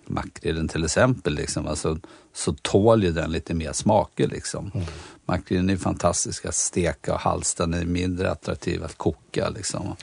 [0.05, 1.97] makrillen till exempel, liksom, alltså,
[2.33, 4.27] så tål ju den lite mer smaker.
[4.27, 4.71] Liksom.
[4.73, 4.87] Mm.
[5.25, 9.49] Makrillen är fantastisk att steka och halsen är mindre attraktiv att koka.
[9.49, 9.95] Liksom.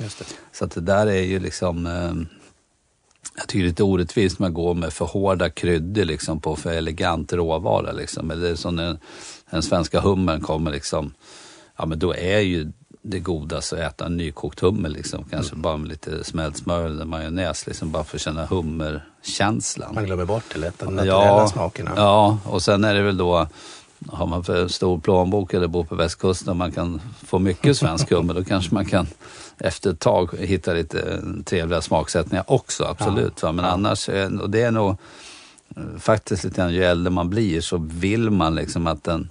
[0.53, 2.13] Så att det där är ju liksom eh,
[3.37, 6.57] jag tycker det är lite orättvist med att gå med för hårda kryddor liksom, på
[6.57, 7.93] för elegant råvara.
[7.93, 8.31] Liksom.
[8.31, 8.99] Eller som den,
[9.51, 11.15] den svenska hummern kommer liksom,
[11.77, 15.25] ja men då är ju det godaste att äta en nykokt hummer liksom.
[15.31, 15.63] Kanske mm.
[15.63, 19.95] bara med lite smält smör eller majonnäs liksom bara för att känna hummerkänslan.
[19.95, 21.93] Man glömmer bort det lätt, de naturella ja, smakerna.
[21.97, 23.47] Ja, och sen är det väl då
[24.09, 28.11] har man för stor plånbok eller bor på västkusten och man kan få mycket svensk
[28.11, 29.07] hummer då kanske man kan
[29.59, 33.39] efter ett tag hitta lite trevliga smaksättningar också, absolut.
[33.43, 33.53] Ja.
[33.53, 33.71] Men ja.
[33.71, 34.09] annars,
[34.43, 34.97] och det är nog
[35.99, 39.29] faktiskt lite grann, ju äldre man blir så vill man liksom att den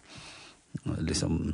[1.00, 1.54] liksom,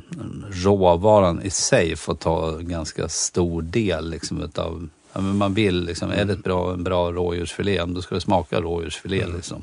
[0.50, 6.10] råvaran i sig får ta ganska stor del liksom, utav Ja, men man vill liksom,
[6.10, 9.22] är det ett bra, en bra rådjursfilé, då ska det smaka rådjursfilé.
[9.22, 9.36] Mm.
[9.36, 9.62] Liksom.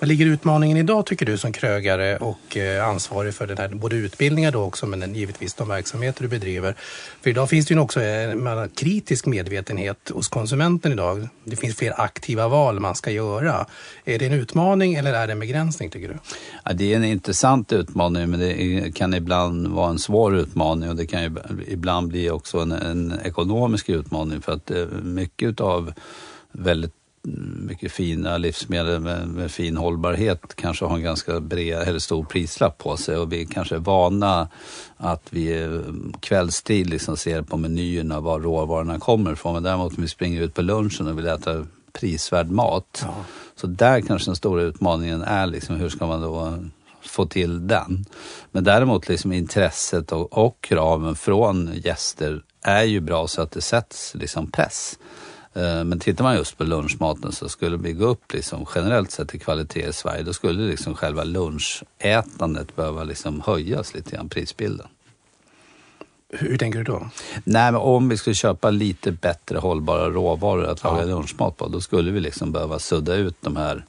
[0.00, 3.96] Vad ligger utmaningen idag tycker du som krögare och eh, ansvarig för den här, både
[3.96, 6.74] utbildningar då också men givetvis de verksamheter du bedriver?
[7.22, 11.28] För idag finns det ju också eh, en kritisk medvetenhet hos konsumenten idag.
[11.44, 13.66] Det finns fler aktiva val man ska göra.
[14.04, 16.18] Är det en utmaning eller är det en begränsning tycker du?
[16.64, 20.96] Ja, det är en intressant utmaning men det kan ibland vara en svår utmaning och
[20.96, 21.30] det kan ju
[21.68, 25.92] ibland bli också en, en ekonomisk utmaning för att eh, mycket av
[26.52, 32.24] väldigt mycket fina livsmedel med, med, fin hållbarhet kanske har en ganska bred eller stor
[32.24, 34.48] prislapp på sig och vi kanske är vana
[34.96, 35.80] att vi
[36.20, 39.54] kvällstid liksom ser på menyerna var råvarorna kommer ifrån.
[39.54, 43.02] Men däremot om vi springer ut på lunchen och vill äta prisvärd mat.
[43.06, 43.24] Ja.
[43.56, 46.58] Så där kanske den stora utmaningen är liksom hur ska man då
[47.02, 48.04] få till den.
[48.52, 53.60] Men däremot liksom intresset och, och kraven från gäster är ju bra så att det
[53.60, 54.98] sätts liksom press.
[55.54, 59.34] Eh, men tittar man just på lunchmaten så skulle vi gå upp liksom generellt sett
[59.34, 64.86] i kvalitet i Sverige, då skulle liksom själva lunchätandet behöva liksom höjas lite grann, prisbilden.
[66.32, 67.10] Hur tänker du då?
[67.44, 71.06] Nej, men om vi skulle köpa lite bättre hållbara råvaror att laga ja.
[71.06, 73.84] lunchmat på, då skulle vi liksom behöva sudda ut de här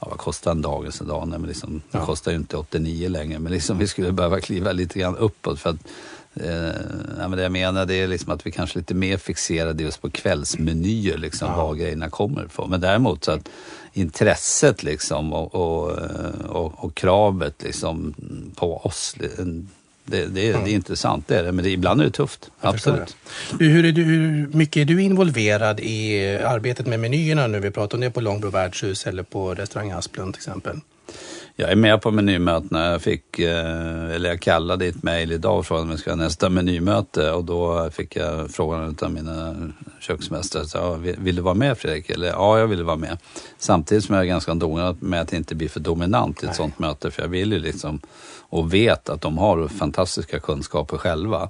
[0.00, 1.28] Ja, vad kostar en dagens dag?
[1.28, 1.98] Nej, men liksom, ja.
[1.98, 5.60] Det kostar ju inte 89 längre, men liksom, vi skulle behöva kliva lite grann uppåt
[5.60, 5.76] för att
[6.40, 9.82] Eh, men det jag menar det är liksom att vi kanske är lite mer fixerade
[9.82, 11.56] just på kvällsmenyer, liksom, ja.
[11.56, 12.70] var grejerna kommer ifrån.
[12.70, 13.48] Men däremot så att
[13.92, 15.90] intresset liksom och, och,
[16.46, 18.14] och, och kravet liksom
[18.54, 19.16] på oss
[20.08, 20.64] Det, det, mm.
[20.64, 22.50] det är intressant, det är det, men det, ibland är det tufft.
[22.60, 23.16] Jag Absolut.
[23.58, 27.60] Hur, är du, hur mycket är du involverad i arbetet med menyerna nu?
[27.60, 30.80] Vi pratar om det på Långbro värdshus eller på restaurang Asplund till exempel.
[31.58, 32.90] Jag är med på menymötena.
[32.90, 36.16] Jag fick, eh, eller jag kallade ett mejl idag och frågade om jag ska ha
[36.16, 39.56] nästa menymöte och då fick jag frågan av mina
[40.00, 40.64] köksmästare.
[40.64, 42.10] Så, vill du vara med Fredrik?
[42.10, 43.18] Eller ja, jag vill vara med.
[43.58, 46.56] Samtidigt som jag är ganska noga med att inte bli för dominant i ett Nej.
[46.56, 48.00] sånt möte för jag vill ju liksom
[48.48, 51.48] och vet att de har fantastiska kunskaper själva.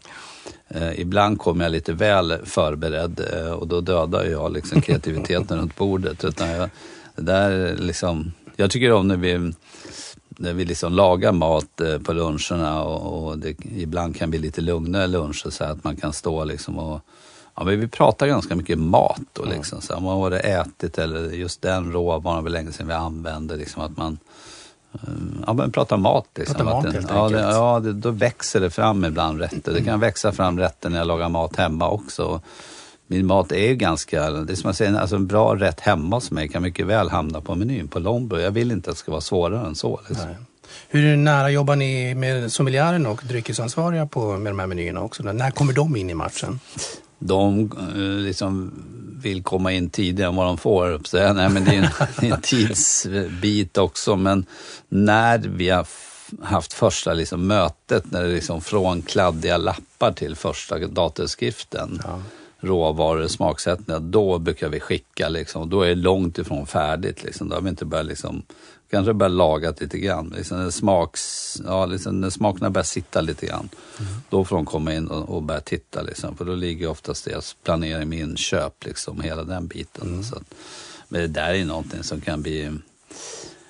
[0.69, 5.77] Eh, ibland kommer jag lite väl förberedd eh, och då dödar jag liksom kreativiteten runt
[5.77, 6.25] bordet.
[6.25, 6.71] Utan jag,
[7.17, 9.53] det där liksom, jag tycker om när vi
[10.39, 14.61] när vi liksom lagar mat eh, på luncherna och, och det ibland kan bli lite
[14.61, 17.01] lugnare luncher så att man kan stå liksom och
[17.59, 19.81] Ja, men vi pratar ganska mycket mat då liksom.
[19.81, 23.57] Så, vad har det ätit eller just den råvaran var länge sedan vi använde.
[23.57, 24.19] Liksom, att man
[24.93, 25.01] eh,
[25.47, 26.29] ja, men pratar mat.
[26.35, 26.55] Liksom.
[26.55, 29.73] Pratar mat helt ja, det, ja det, då växer det fram ibland rätter.
[29.73, 32.41] Det kan växa fram rätter när jag lagar mat hemma också
[33.07, 36.17] min mat är ju ganska, det är som jag säger, alltså en bra rätt hemma
[36.17, 38.39] hos mig kan mycket väl hamna på menyn på Långbro.
[38.39, 40.01] Jag vill inte att det ska vara svårare än så.
[40.09, 40.29] Liksom.
[40.89, 45.23] Hur nära jobbar ni med sommeliären och dryckesansvariga på, med de här menyerna också?
[45.23, 46.61] När kommer de in i matchen?
[47.19, 48.73] De eh, liksom
[49.23, 51.01] vill komma in tidigare än vad de får.
[51.05, 51.91] Så, nej, men det är
[52.23, 54.17] en, en tidsbit också.
[54.17, 54.47] Men
[54.89, 55.87] när vi har
[56.43, 62.01] haft första liksom mötet, när det liksom från kladdiga lappar till första datorskriften.
[62.05, 62.21] Ja
[62.67, 65.71] råvaror, smaksättningar, då brukar vi skicka liksom.
[65.71, 67.49] Då är det långt ifrån färdigt liksom.
[67.49, 68.43] Då har vi inte börjat liksom,
[68.91, 70.35] kanske börjat laga lite grann.
[70.37, 74.13] Liksom när, smaks, ja, liksom när smakerna börjar sitta lite grann, mm.
[74.31, 76.37] då får de komma in och, och börja titta liksom.
[76.37, 80.09] För då ligger oftast deras planering med inköp liksom, hela den biten.
[80.09, 80.23] Mm.
[80.23, 80.55] Så att,
[81.09, 82.73] men det där är någonting som kan bli,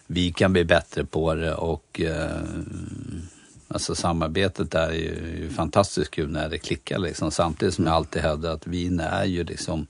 [0.06, 2.40] vi kan bli bättre på det och eh,
[3.76, 7.30] Alltså samarbetet där är ju fantastiskt kul när det klickar liksom.
[7.30, 9.86] Samtidigt som jag alltid hävdar att vin är ju liksom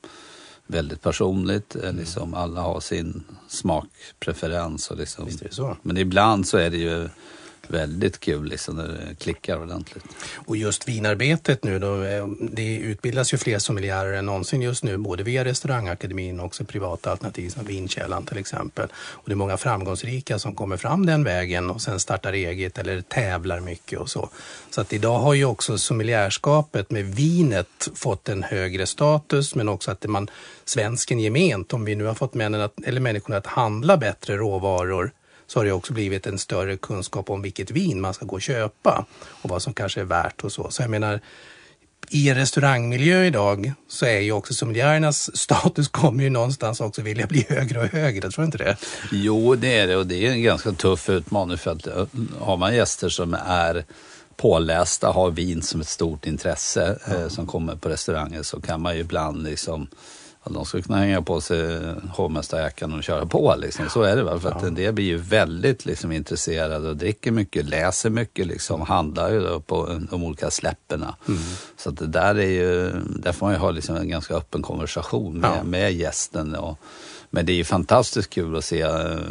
[0.66, 1.74] väldigt personligt.
[1.74, 1.96] Mm.
[1.96, 4.90] Liksom alla har sin smakpreferens.
[4.90, 5.76] Och liksom.
[5.82, 7.08] Men ibland så är det ju
[7.70, 10.04] väldigt kul liksom när det klickar ordentligt.
[10.34, 14.96] Och just vinarbetet nu då, eh, det utbildas ju fler sommelierer än någonsin just nu,
[14.96, 18.88] både via restaurangakademin och också privata alternativ som Vinkällan till exempel.
[18.96, 23.00] Och det är många framgångsrika som kommer fram den vägen och sen startar eget eller
[23.00, 24.28] tävlar mycket och så.
[24.70, 29.90] Så att idag har ju också sommelierskapet med vinet fått en högre status men också
[29.90, 30.30] att man
[30.64, 35.12] svensken gement, om vi nu har fått männen att, eller människorna att handla bättre råvaror
[35.46, 38.42] så har det också blivit en större kunskap om vilket vin man ska gå och
[38.42, 40.70] köpa och vad som kanske är värt och så.
[40.70, 41.20] Så jag menar,
[42.10, 47.26] i en restaurangmiljö idag så är ju också sommeliernas status kommer ju någonstans också vilja
[47.26, 48.76] bli högre och högre, tror du inte det?
[49.12, 52.06] Jo, det är det och det är en ganska tuff utmaning för att eh,
[52.40, 53.84] har man gäster som är
[54.36, 57.14] pålästa, har vin som ett stort intresse ja.
[57.14, 59.88] eh, som kommer på restauranger så kan man ju ibland liksom
[60.54, 61.80] de skulle kunna hänga på sig
[62.12, 63.54] hovmästarjackan och köra på.
[63.58, 63.88] Liksom.
[63.88, 64.40] Så är det väl.
[64.40, 64.70] För att ja.
[64.70, 70.00] det blir ju väldigt liksom, intresserade och dricker mycket, läser mycket, liksom, handlar ju på
[70.10, 71.16] de olika släpperna.
[71.28, 71.40] Mm.
[71.76, 74.62] Så att det där är ju, där får man ju ha liksom, en ganska öppen
[74.62, 75.64] konversation med, ja.
[75.64, 76.54] med gästen.
[76.54, 76.78] Och,
[77.30, 78.90] men det är ju fantastiskt kul att se eh,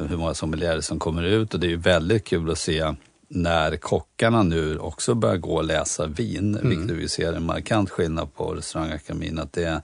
[0.10, 2.94] hur många sommelierer som kommer ut och det är ju väldigt kul att se
[3.28, 6.70] när kockarna nu också börjar gå och läsa vin, mm.
[6.70, 9.40] vilket vi ser en markant skillnad på restaurangakademin.
[9.40, 9.82] Att det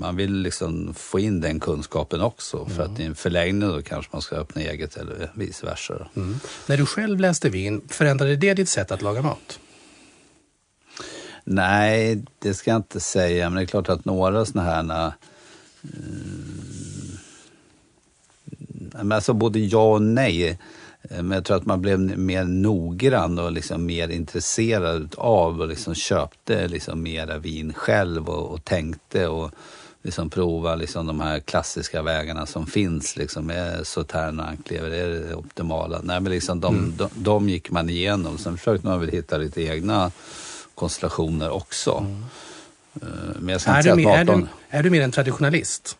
[0.00, 2.94] man vill liksom få in den kunskapen också för mm.
[2.94, 6.08] att i en förlängning då kanske man ska öppna eget eller vice versa.
[6.16, 6.40] Mm.
[6.66, 9.58] När du själv läste vin, förändrade det ditt sätt att laga mat?
[11.44, 15.12] Nej, det ska jag inte säga, men det är klart att några sådana här
[15.84, 15.90] uh,
[19.12, 20.58] alltså både ja och nej.
[21.10, 25.68] Eh, men jag tror att man blev mer noggrann och liksom mer intresserad av och
[25.68, 29.50] liksom köpte liksom mera vin själv och, och tänkte och
[30.02, 35.34] liksom prova liksom de här klassiska vägarna som finns liksom Sautern och Anklever, är det
[35.34, 36.00] optimala?
[36.02, 36.96] Nej men liksom de, mm.
[36.96, 38.38] de, de, gick man igenom.
[38.38, 40.10] Sen försökte man väl hitta lite egna
[40.74, 41.98] konstellationer också.
[41.98, 42.24] Mm.
[43.02, 44.42] Eh, men jag ska är, inte du säga att maten...
[44.42, 45.98] är, du, är du mer en traditionalist?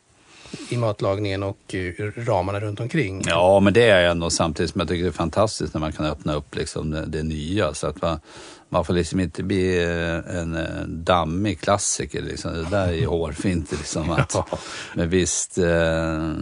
[0.69, 1.75] I matlagningen och
[2.17, 3.23] ramarna runt omkring.
[3.27, 5.93] Ja, men det är jag ändå samtidigt som jag tycker det är fantastiskt när man
[5.93, 7.75] kan öppna upp liksom det, det nya.
[7.75, 8.21] Så att man,
[8.69, 12.23] man får liksom inte bli eh, en, en dammig klassiker.
[12.23, 12.55] Liksom.
[12.55, 13.73] Det där är hårfint.
[13.73, 14.37] Liksom, att,
[14.95, 16.33] Men visst, eh,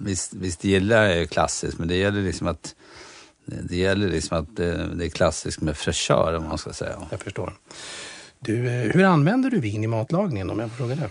[0.00, 2.74] visst, visst gillar jag klassiskt, men det gäller liksom att
[3.46, 6.96] det gäller liksom att det, det är klassiskt med fräschör om man ska säga.
[7.10, 7.52] Jag förstår.
[8.38, 11.10] Du, eh, hur använder du vin i matlagningen om jag får fråga det?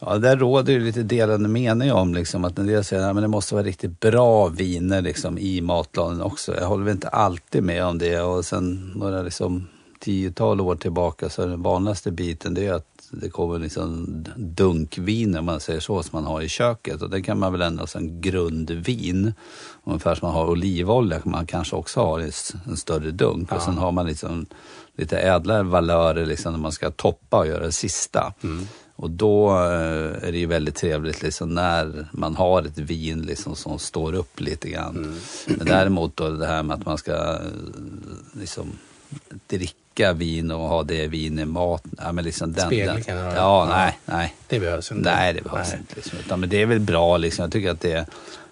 [0.00, 3.28] Ja, där råder ju lite delade meningar om liksom, att en del säger att det
[3.28, 6.56] måste vara riktigt bra viner liksom, i matlagningen också.
[6.56, 9.68] Jag håller väl inte alltid med om det och sen några liksom,
[10.00, 14.06] tiotal år tillbaka så är den vanligaste biten det är att det kommer liksom
[14.36, 17.02] dunkvin, om man säger så, som man har i köket.
[17.02, 19.32] Och det kan man väl ändå som grundvin.
[19.84, 22.30] Ungefär som man har olivolja, man kanske också har i
[22.66, 23.48] en större dunk.
[23.50, 23.56] Ja.
[23.56, 24.46] Och sen har man liksom
[24.96, 28.32] lite ädlare valörer liksom när man ska toppa och göra det sista.
[28.42, 28.66] Mm.
[29.00, 33.56] Och då eh, är det ju väldigt trevligt liksom när man har ett vin liksom
[33.56, 34.96] som står upp lite grann.
[34.96, 35.14] Mm.
[35.46, 37.40] Men däremot då det här med att man ska eh,
[38.32, 38.72] liksom
[39.46, 41.84] dricka vin och ha det vin i mat.
[41.98, 44.34] Ja, men liksom den, den, ja, ja, nej, nej.
[44.48, 45.14] Det behövs inte.
[45.14, 45.78] Nej, det behövs nej.
[45.80, 45.94] inte.
[45.94, 46.18] Liksom.
[46.18, 47.42] Utan, men det är väl bra liksom.
[47.42, 48.06] Jag tycker att det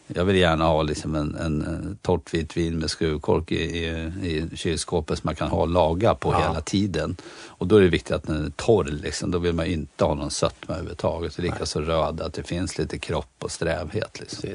[0.06, 3.88] jag vill gärna ha liksom en, en torrt vitt vin med skruvkork i, i,
[4.22, 6.38] i kylskåpet som man kan ha och laga på ja.
[6.38, 7.16] hela tiden.
[7.46, 8.84] Och då är det viktigt att den är torr.
[8.84, 9.30] Liksom.
[9.30, 11.38] Då vill man inte ha någon sötma överhuvudtaget.
[11.38, 14.20] Likaså röd, att det finns lite kropp och strävhet.
[14.20, 14.50] Liksom.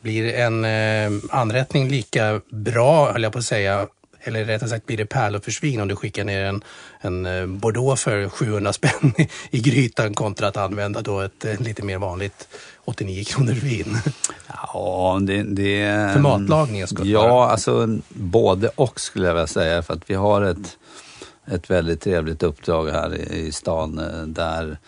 [0.00, 3.86] Blir en eh, anrättning lika bra, höll jag på att säga,
[4.24, 5.40] eller rättare sagt blir det pärlor
[5.82, 6.64] om du skickar ner en,
[7.00, 11.60] en eh, bordeaux för 700 spänn i, i grytan kontra att använda då ett eh,
[11.60, 12.48] lite mer vanligt
[12.84, 13.98] 89 kronor vin.
[14.48, 15.42] Ja, det...
[15.42, 17.08] det för matlagningens skull?
[17.08, 19.82] Ja, alltså både och skulle jag vilja säga.
[19.82, 20.78] För att vi har ett,
[21.46, 24.78] ett väldigt trevligt uppdrag här i, i stan eh, där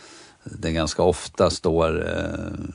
[0.45, 2.75] det ganska ofta står eh,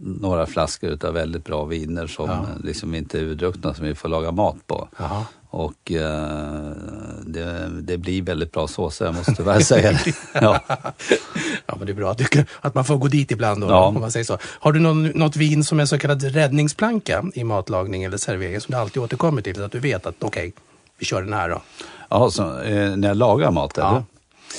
[0.00, 2.46] några flaskor utav väldigt bra viner som ja.
[2.64, 4.88] liksom inte är urdruckna som vi får laga mat på.
[4.98, 5.26] Aha.
[5.52, 6.72] Och eh,
[7.26, 10.14] det, det, blir väldigt bra såser, jag måste tyvärr säga det.
[10.32, 10.60] Ja.
[11.66, 13.84] ja, men det är bra att, du, att man får gå dit ibland då, ja.
[13.84, 14.38] om man säger så.
[14.42, 18.72] Har du någon, något vin som är så kallad räddningsplanka i matlagning eller servering som
[18.72, 20.52] du alltid återkommer till så att du vet att okej, okay,
[20.98, 21.62] vi kör den här då?
[22.08, 23.88] Ja, så, eh, när jag lagar mat eller?
[23.88, 24.04] Ja.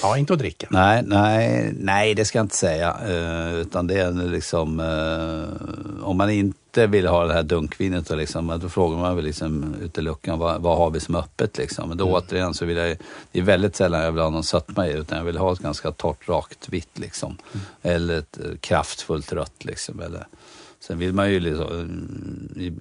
[0.01, 0.67] Ja, inte att dricka.
[0.69, 2.97] Nej, nej, nej det ska jag inte säga.
[3.07, 8.15] Uh, utan det är liksom, uh, om man inte vill ha det här dunkvinet, då,
[8.15, 11.57] liksom, då frågar man väl liksom ute i luckan, vad, vad har vi som öppet
[11.57, 11.89] liksom?
[11.89, 12.15] Men då mm.
[12.15, 12.97] återigen så vill jag,
[13.31, 15.59] det är väldigt sällan jag vill ha någon sötma i, utan jag vill ha ett
[15.59, 17.37] ganska torrt, rakt vitt liksom.
[17.53, 17.65] Mm.
[17.81, 19.99] Eller ett uh, kraftfullt rött liksom.
[19.99, 20.27] Eller,
[20.79, 21.89] Sen vill man ju liksom,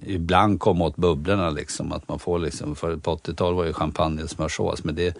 [0.05, 1.91] ibland komma åt bubblorna liksom.
[1.91, 5.17] Att man får liksom, för på 80-talet var ju champagne smörsås, men det,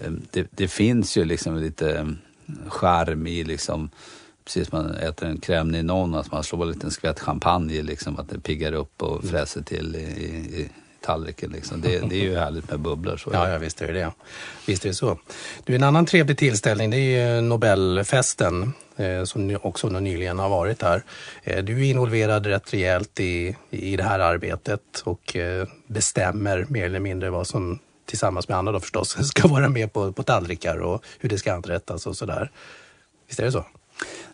[0.00, 2.18] Ehm, det, det, finns ju liksom lite ehm,
[2.68, 3.90] charm i liksom,
[4.44, 8.18] precis som man äter en crème ninon, att man slår en liten skvätt champagne liksom,
[8.18, 9.30] att det piggar upp och mm.
[9.30, 10.68] fräser till i, i, i
[11.02, 11.50] tallriken.
[11.50, 11.80] Liksom.
[11.80, 13.16] Det, det, är ju härligt med bubblor.
[13.16, 14.12] Så ja, ja, visst är det det.
[14.66, 15.18] Visst är det så.
[15.64, 20.82] Du, en annan trevlig tillställning det är ju Nobelfesten eh, som också nyligen har varit
[20.82, 21.02] här.
[21.42, 26.86] Eh, du är involverad rätt rejält i, i det här arbetet och eh, bestämmer mer
[26.86, 30.78] eller mindre vad som tillsammans med andra då förstås, ska vara med på, på tallrikar
[30.78, 32.50] och hur det ska anrättas och sådär.
[33.28, 33.64] Visst är det så?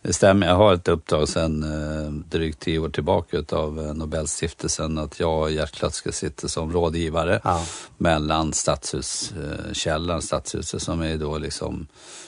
[0.02, 0.46] Det stämmer.
[0.46, 5.42] Jag har ett uppdrag sedan eh, drygt tio år tillbaka av eh, Nobelstiftelsen att jag
[5.42, 7.64] och Gert Klötzke sitter som rådgivare ja.
[7.96, 11.86] mellan Stadshuskällan, eh, Stadshuset som är då liksom,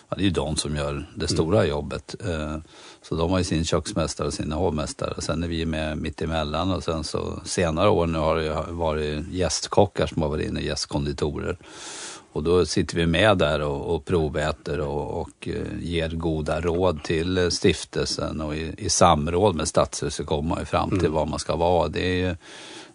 [0.09, 1.29] ja, det är ju de som gör det mm.
[1.29, 1.71] stora mm.
[1.71, 2.15] jobbet.
[3.03, 5.15] Så de har ju sin köksmästare och sina hovmästare.
[5.19, 9.29] Sen är vi med mitt emellan och sen så senare år nu har det varit
[9.31, 11.57] gästkockar som har varit inne, gästkonditorer.
[12.33, 17.03] Och då sitter vi med där och, och proväter och, och uh, ger goda råd
[17.03, 21.13] till stiftelsen och i, i samråd med Stadshuset kommer man fram till mm.
[21.13, 21.89] vad man ska vara.
[21.89, 22.37] Det, är,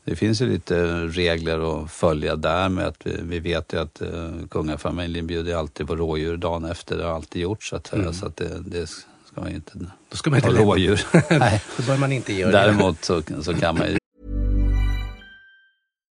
[0.04, 4.02] det finns ju lite regler att följa där med att vi, vi vet ju att
[4.02, 6.98] uh, kungafamiljen bjuder alltid på rådjur dagen efter.
[6.98, 8.13] Det har alltid gjorts så att, mm.
[8.13, 9.71] så att det, det ska man inte
[10.10, 11.02] Då ska man inte ha rådjur.
[11.39, 13.98] Nej, då bör man inte göra Däremot så, så kan man ju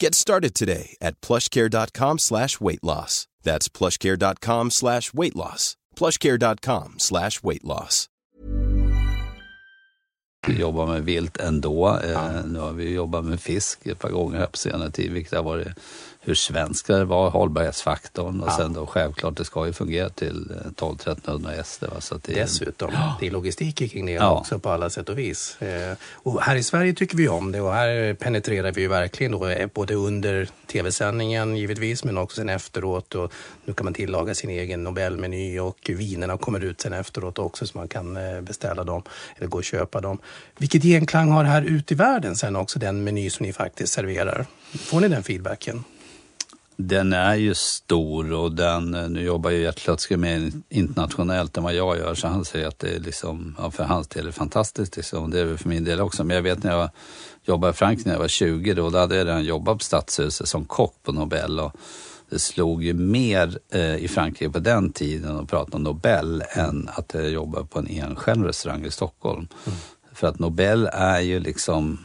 [0.00, 3.26] Get started today at plushcare.com slash weight loss.
[3.42, 5.76] That's plushcare.com slash weight loss.
[5.96, 8.08] plushcare.com slash weight loss.
[10.46, 12.00] Vi jobbar med vilt ändå.
[12.12, 12.42] Ja.
[12.42, 15.42] Nu har vi jobbat med fisk ett par gånger här på senare tid, vilket har
[15.42, 15.68] varit
[16.26, 18.56] hur svenska det var, hållbarhetsfaktorn och ja.
[18.56, 21.90] sen då självklart det ska ju fungera till 12-1300 hästar.
[22.00, 23.16] Så det Dessutom, ja.
[23.20, 24.30] det är logistik kring det ja.
[24.30, 25.62] också på alla sätt och vis.
[25.62, 29.32] Eh, och här i Sverige tycker vi om det och här penetrerar vi ju verkligen
[29.32, 33.32] då eh, både under tv-sändningen givetvis men också sen efteråt och
[33.64, 37.78] nu kan man tillaga sin egen Nobelmeny och vinerna kommer ut sen efteråt också så
[37.78, 39.02] man kan eh, beställa dem
[39.36, 40.18] eller gå och köpa dem.
[40.58, 44.46] Vilket genklang har här ute i världen sen också den meny som ni faktiskt serverar?
[44.72, 45.84] Får ni den feedbacken?
[46.76, 51.74] Den är ju stor och den, nu jobbar ju Gert Klötzke mer internationellt än vad
[51.74, 54.96] jag gör så han säger att det är liksom, ja, för hans del är fantastiskt
[54.96, 55.30] liksom.
[55.30, 56.24] Det är väl för min del också.
[56.24, 56.90] Men jag vet när jag
[57.44, 60.48] jobbade i Frankrike när jag var 20 då, då hade jag redan jobbat på Stadshuset
[60.48, 61.72] som kock på Nobel och
[62.30, 66.88] det slog ju mer eh, i Frankrike på den tiden att prata om Nobel än
[66.92, 69.48] att jag jobbade på en enskild restaurang i Stockholm.
[69.66, 69.78] Mm.
[70.12, 72.04] För att Nobel är ju liksom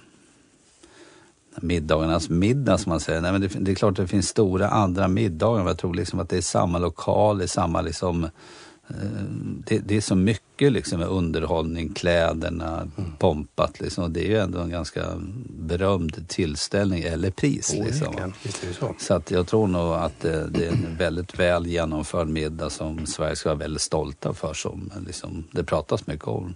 [1.56, 3.22] middagarnas middag som man säger.
[3.22, 5.58] Nej, men det, det, är klart det finns stora andra middagar.
[5.58, 9.24] Men jag tror liksom att det är samma lokal, det är samma liksom eh,
[9.66, 13.12] det, det, är så mycket liksom med underhållning, kläderna, mm.
[13.20, 14.14] pompat liksom.
[14.14, 15.06] Det är ju ändå en ganska
[15.50, 17.74] berömd tillställning eller pris.
[17.74, 18.34] Oh, liksom.
[18.80, 18.96] så.
[19.00, 23.06] så att jag tror nog att det, det, är en väldigt väl genomförd middag som
[23.06, 26.56] Sverige ska vara väldigt stolta för som liksom, det pratas mycket om.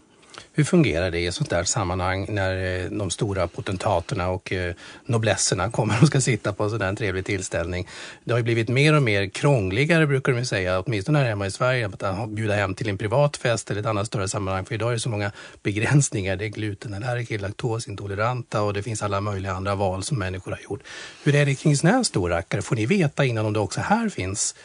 [0.54, 4.74] Hur fungerar det i ett sånt där sammanhang när eh, de stora potentaterna och eh,
[5.06, 7.88] noblesserna kommer och ska sitta på en sån där trevlig tillställning?
[8.24, 11.52] Det har ju blivit mer och mer krångligare brukar de säga, åtminstone här hemma i
[11.52, 14.66] Sverige, att bjuda hem till en privat fest eller ett annat större sammanhang.
[14.66, 15.32] För idag är det så många
[15.64, 16.36] begränsningar.
[16.36, 20.82] Det är glutenallergiker, laktosintoleranta och det finns alla möjliga andra val som människor har gjort.
[21.24, 22.62] Hur är det kring såna här storrackare?
[22.62, 24.56] Får ni veta innan om det också här finns?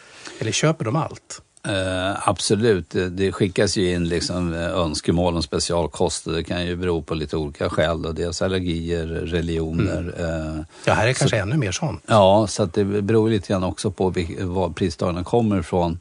[0.40, 1.42] Eller köper de allt?
[1.68, 7.02] Uh, absolut, det, skickas ju in liksom eh, önskemål om specialkost det kan ju bero
[7.02, 8.02] på lite olika skäl.
[8.02, 8.12] Då.
[8.12, 10.14] Dels allergier, religioner.
[10.18, 10.58] Mm.
[10.58, 12.02] Uh, ja, här är det kanske ännu mer sånt.
[12.06, 15.98] Ja, så att det beror lite grann också på var prisdagarna kommer ifrån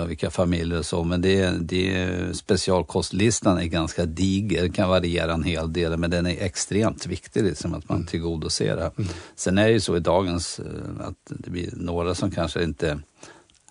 [0.00, 1.04] och vilka familjer och så.
[1.04, 6.44] Men det, det, specialkostlistan är ganska diger, kan variera en hel del, men den är
[6.44, 8.06] extremt viktig liksom, att man mm.
[8.06, 8.90] tillgodoser det.
[8.96, 9.10] Mm.
[9.36, 10.60] Sen är det ju så i dagens
[11.00, 12.98] att det blir några som kanske inte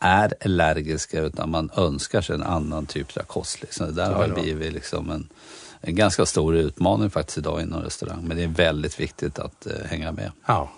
[0.03, 3.61] är allergiska utan man önskar sig en annan typ av kost.
[3.61, 3.87] Liksom.
[3.87, 4.41] Det där ja, har ja.
[4.41, 5.29] blivit liksom en,
[5.81, 8.23] en ganska stor utmaning faktiskt idag inom restaurang.
[8.23, 10.31] Men det är väldigt viktigt att eh, hänga med.
[10.45, 10.71] Ja.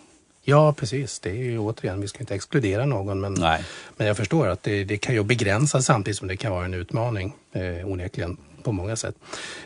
[0.48, 1.20] Ja, precis.
[1.20, 3.64] Det är ju återigen, vi ska inte exkludera någon, men, Nej.
[3.98, 6.74] men jag förstår att det, det kan ju begränsa samtidigt som det kan vara en
[6.74, 9.16] utmaning, eh, onekligen, på många sätt.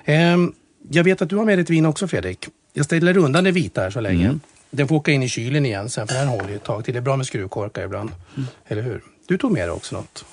[0.05, 0.37] Eh,
[0.89, 2.47] jag vet att du har med dig ett vin också, Fredrik.
[2.73, 4.25] Jag ställer undan det vita här så länge.
[4.25, 4.39] Mm.
[4.71, 6.93] Den får åka in i kylen igen sen, för den håller ju ett tag till.
[6.93, 8.47] Det är bra med skruvkorkar ibland, mm.
[8.67, 9.01] eller hur?
[9.29, 10.25] Du tog med dig också något?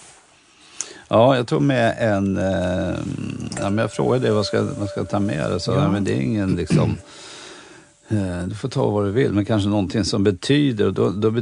[1.09, 2.36] Ja, jag tog med en...
[2.36, 2.99] Eh,
[3.59, 5.61] ja, men jag frågade vad ska vad ska jag ta med dig.
[5.61, 5.90] Så ja.
[5.90, 6.97] men det är ingen liksom...
[8.09, 10.90] Eh, du får ta vad du vill, men kanske någonting som betyder...
[10.90, 11.34] Då, då,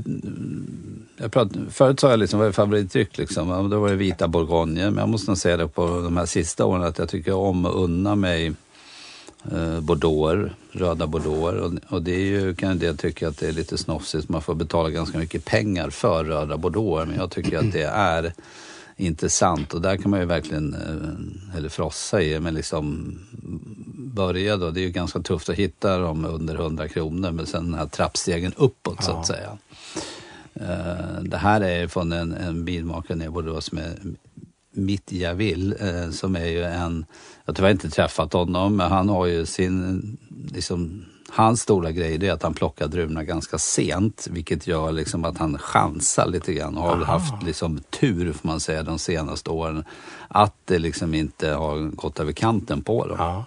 [1.16, 3.18] jag prat, förut sa jag liksom, vad är favoritdryck?
[3.18, 3.70] Liksom.
[3.70, 6.64] Då var det vita bourgogne, men jag måste nog säga det på de här sista
[6.64, 8.52] åren att jag tycker om att unna mig
[9.53, 11.61] eh, bordeauxer, röda bordeauxer.
[11.61, 14.42] Och, och, det är ju, kan en del tycka att det är lite snofsigt, man
[14.42, 17.07] får betala ganska mycket pengar för röda bordeauxer.
[17.07, 18.32] Men jag tycker att det är
[18.97, 23.18] intressant och där kan man ju verkligen, eh, eller frossa i, men liksom
[24.14, 24.70] börja då.
[24.70, 27.86] Det är ju ganska tufft att hitta dem under 100 kronor, men sen den här
[27.86, 29.05] trappstegen uppåt ja.
[29.05, 29.59] så att säga.
[30.61, 32.64] Uh, det här är från en, en
[33.22, 33.92] i Bordeaux som är
[34.74, 37.06] Mitt Javil, uh, som är ju en
[37.44, 40.16] jag har tyvärr inte träffat honom, men han har ju sin,
[40.52, 45.38] liksom, hans stora grej är att han plockar druvorna ganska sent, vilket gör liksom att
[45.38, 47.04] han chansar lite grann och har Aha.
[47.04, 49.84] haft liksom tur, får man säga, de senaste åren.
[50.28, 53.16] Att det liksom inte har gått över kanten på dem.
[53.18, 53.44] Ja.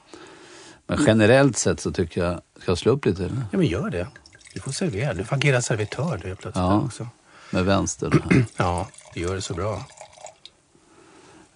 [0.88, 3.25] Men generellt sett så tycker jag, ska jag slå upp lite?
[3.25, 3.38] Eller?
[3.51, 4.07] Ja, men gör det.
[4.53, 5.13] Du får servera.
[5.13, 7.07] Du får agera servitör du plötsligt ja, också.
[7.51, 8.13] Med vänster.
[8.57, 9.86] ja, du gör det så bra.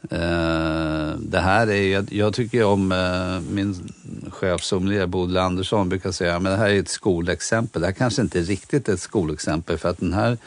[0.03, 3.93] Uh, det här är ju, jag tycker om, uh, min
[4.29, 7.81] chefsommelier Bodil Andersson brukar säga, men det här är ett skolexempel.
[7.81, 10.37] Det här kanske inte är riktigt ett skolexempel för att den här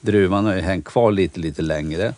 [0.00, 2.14] druvan har ju hängt kvar lite, lite längre.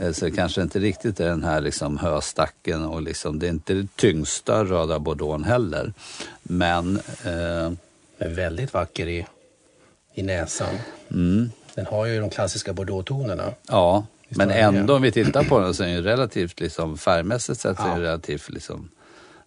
[0.00, 3.50] Uh, så det kanske inte riktigt är den här liksom höstacken och liksom, det är
[3.50, 5.92] inte det tyngsta röda bordeauxn heller.
[6.42, 7.00] Men
[8.18, 9.26] Men väldigt vacker i,
[10.14, 10.74] i näsan.
[11.10, 11.50] Mm.
[11.74, 13.52] Den har ju de klassiska bordeauxtonerna.
[13.68, 14.06] Ja,
[14.36, 17.78] men ändå om vi tittar på den så är den ju relativt, liksom, färgmässigt sett,
[17.80, 18.00] är Ja.
[18.00, 18.90] relativt liksom,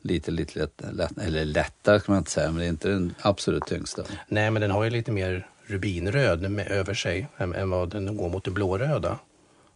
[0.01, 3.15] lite, lite lätt, lätt, eller lättare kan man inte säga, men det är inte den
[3.21, 4.03] absolut tyngsta.
[4.27, 8.17] Nej, men den har ju lite mer rubinröd med, över sig än, än vad den
[8.17, 9.19] går mot det blåröda.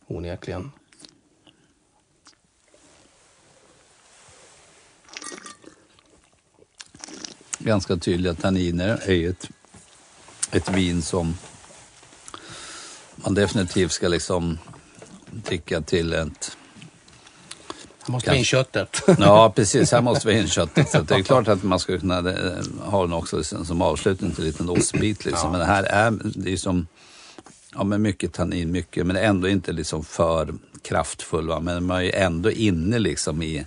[0.08, 0.72] Onekligen.
[7.60, 9.50] Ganska tydliga tanniner är ju ett,
[10.52, 11.38] ett vin som
[13.16, 14.60] man definitivt ska liksom
[15.42, 16.58] tycka till ett
[18.06, 18.30] Jag måste Kanske.
[18.32, 19.02] ha in köttet.
[19.20, 19.92] Ja, precis.
[19.92, 20.90] Här måste vi ha in köttet.
[20.90, 24.44] Så det är klart att man skulle kunna eh, ha den också som avslutning till
[24.44, 25.26] en liten ostbit.
[25.26, 25.52] Liksom.
[25.52, 26.88] Men det här är, det är som,
[27.74, 31.48] ja men mycket tannin, mycket, men ändå inte liksom för kraftfull.
[31.48, 31.60] Va?
[31.60, 33.66] Men man är ju ändå inne liksom i,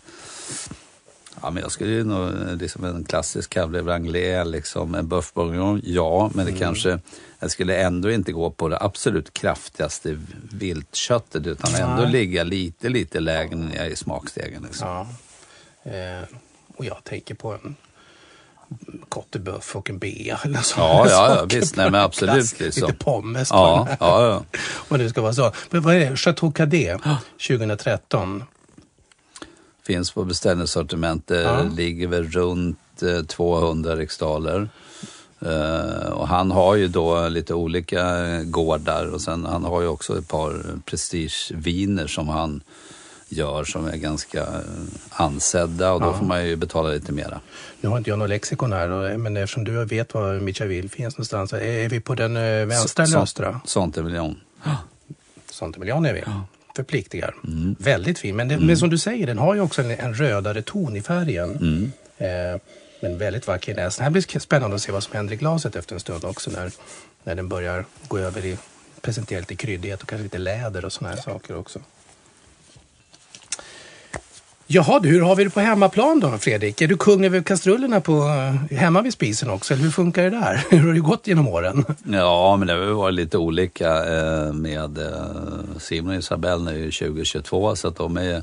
[1.42, 5.34] ja men jag skulle ju nog, eh, liksom en klassisk Cabernet Wrangler, liksom en Boeuf
[5.34, 6.98] Bourguignon, ja, men det kanske,
[7.38, 10.18] jag skulle ändå inte gå på det absolut kraftigaste
[10.52, 12.12] viltköttet, utan ändå Nej.
[12.12, 14.62] ligga lite, lite lägre ner i smakstegen.
[14.62, 14.88] Liksom.
[14.88, 15.06] Ja.
[15.92, 16.24] Eh,
[16.76, 17.76] och jag tänker på en
[19.08, 20.80] kottebuff och en bea eller så.
[20.80, 21.76] Ja, ja, ja, visst.
[21.76, 22.86] Nej, men absolut, Klass, liksom.
[22.86, 24.42] Lite pommes på Ja, den ja, ja.
[24.88, 25.52] Om det ska vara så.
[25.70, 26.16] Men vad är det?
[26.16, 27.00] Chateau Cadet
[27.48, 28.44] 2013.
[29.86, 31.26] Finns på beställningssortiment.
[31.26, 31.62] Det Ja.
[31.62, 34.68] ligger väl runt eh, 200 riksdaler.
[35.40, 39.86] Eh, och han har ju då lite olika eh, gårdar och sen han har ju
[39.88, 42.60] också ett par prestigeviner som han
[43.28, 44.60] gör som är ganska eh,
[45.10, 47.40] ansedda och då får man ju betala lite mera.
[47.80, 51.52] Nu har inte jag något lexikon här, men eftersom du vet var Michaville finns någonstans.
[51.52, 53.60] Är, vi på den eh, vänstra eller östra?
[53.64, 53.96] Sånt
[56.06, 56.22] är vi.
[56.76, 57.34] Förpliktigar.
[57.44, 57.76] Mm.
[57.78, 58.36] Väldigt fin.
[58.36, 61.02] Men, det, men som du säger, den har ju också en, en rödare ton i
[61.02, 61.50] färgen.
[61.50, 61.92] Mm.
[62.18, 62.60] Eh,
[63.00, 64.02] men väldigt vacker i näsan.
[64.02, 66.50] Det här blir spännande att se vad som händer i glaset efter en stund också.
[66.50, 66.70] När,
[67.24, 68.56] när den börjar gå över i
[69.00, 71.80] presentera lite kryddighet och kanske lite läder och såna här saker också.
[74.68, 76.80] Jaha du, hur har vi det på hemmaplan då Fredrik?
[76.80, 79.74] Är du kung över kastrullerna på, eh, hemma vid spisen också?
[79.74, 80.64] Eller hur funkar det där?
[80.70, 81.84] Hur har det gått genom åren?
[82.04, 87.76] Ja, men det har varit lite olika eh, med eh, Simon och Isabelle nu 2022
[87.76, 88.42] så att de är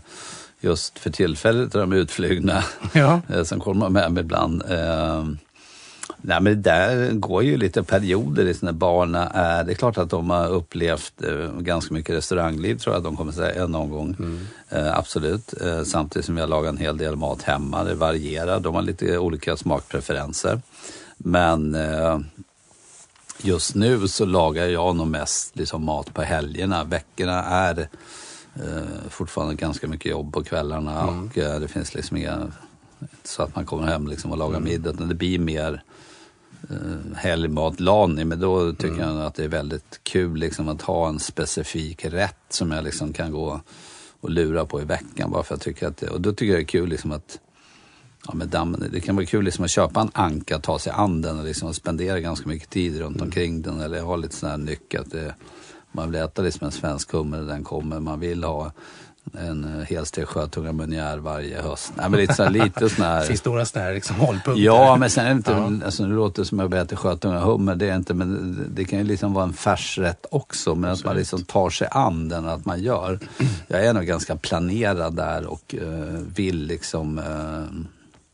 [0.61, 2.63] just för tillfället är de utflugna.
[2.93, 3.21] Ja.
[3.45, 4.63] Sen kommer de hem ibland.
[6.23, 9.75] Eh, Nej men det där går ju lite perioder liksom när barnen är, det är
[9.75, 13.67] klart att de har upplevt eh, ganska mycket restaurangliv tror jag att de kommer säga
[13.67, 14.15] någon gång.
[14.69, 15.61] Eh, absolut.
[15.61, 19.17] Eh, samtidigt som jag lagar en hel del mat hemma, det varierar, de har lite
[19.17, 20.61] olika smakpreferenser.
[21.17, 22.19] Men eh,
[23.41, 26.83] just nu så lagar jag nog mest liksom mat på helgerna.
[26.83, 27.87] Veckorna är
[28.55, 32.51] eh, fortfarande ganska mycket jobb på kvällarna och eh, det finns liksom inga
[33.23, 34.89] så att man kommer hem liksom och lagar middag.
[34.89, 35.79] Utan det blir mer eh,
[37.15, 38.27] helgmatlagning.
[38.27, 42.45] Men då tycker jag att det är väldigt kul liksom, att ha en specifik rätt
[42.49, 43.61] som jag liksom kan gå
[44.21, 45.31] och lura på i veckan.
[45.31, 47.39] Bara för att jag tycker att och då tycker jag det är kul liksom att
[48.27, 51.21] Ja, med dammen, det kan vara kul liksom att köpa en anka, ta sig an
[51.21, 53.81] den och liksom spendera ganska mycket tid runt omkring den.
[53.81, 55.35] Eller ha lite sån här nyckel att det,
[55.91, 57.99] man vill äta liksom en svensk hummer när den kommer.
[57.99, 58.71] Man vill ha
[59.39, 61.93] en eh, helstekt sjötunga meunière varje höst.
[61.95, 63.45] Nej, men lite sån här, lite sån här...
[63.49, 64.63] några sådana här liksom hållpunkter.
[64.63, 65.85] Ja, men sen är det inte, Ja.
[65.85, 68.85] alltså, nu låter det som att jag äter sjötunga hummer, det är inte, men det-
[68.85, 72.47] kan ju liksom vara en färsrätt också, men att man liksom tar sig an den,
[72.47, 73.19] att man gör.
[73.67, 77.85] Jag är nog ganska planerad där och eh, vill liksom, eh,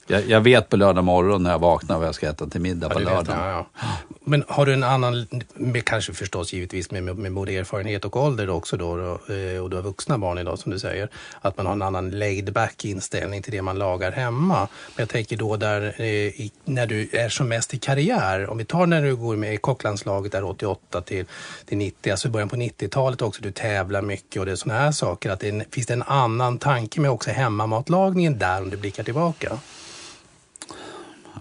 [0.10, 2.88] jag, jag vet på lördag morgon när jag vaknar vad jag ska äta till middag
[2.88, 3.40] Ja, på lördagen.
[3.40, 3.88] ja, ja.
[4.24, 8.16] Men har du en annan, med, kanske förstås givetvis med, med, med både erfarenhet och
[8.16, 11.10] ålder också då, eh, och du har vuxna barn idag som du säger,
[11.42, 14.60] att man har en annan laid back inställning till det man lagar hemma.
[14.60, 18.58] Men jag tänker då där, eh, i, när du är som mest i karriär, om
[18.58, 21.26] vi tar när du går med i kocklandslaget där 88 till,
[21.66, 24.80] till 90, alltså i början på 90-talet också, du tävlar mycket och det är sådana
[24.80, 28.62] här saker, att det är en, finns det en annan tanke med också hemmamatlagningen där
[28.62, 29.58] om du blickar tillbaka?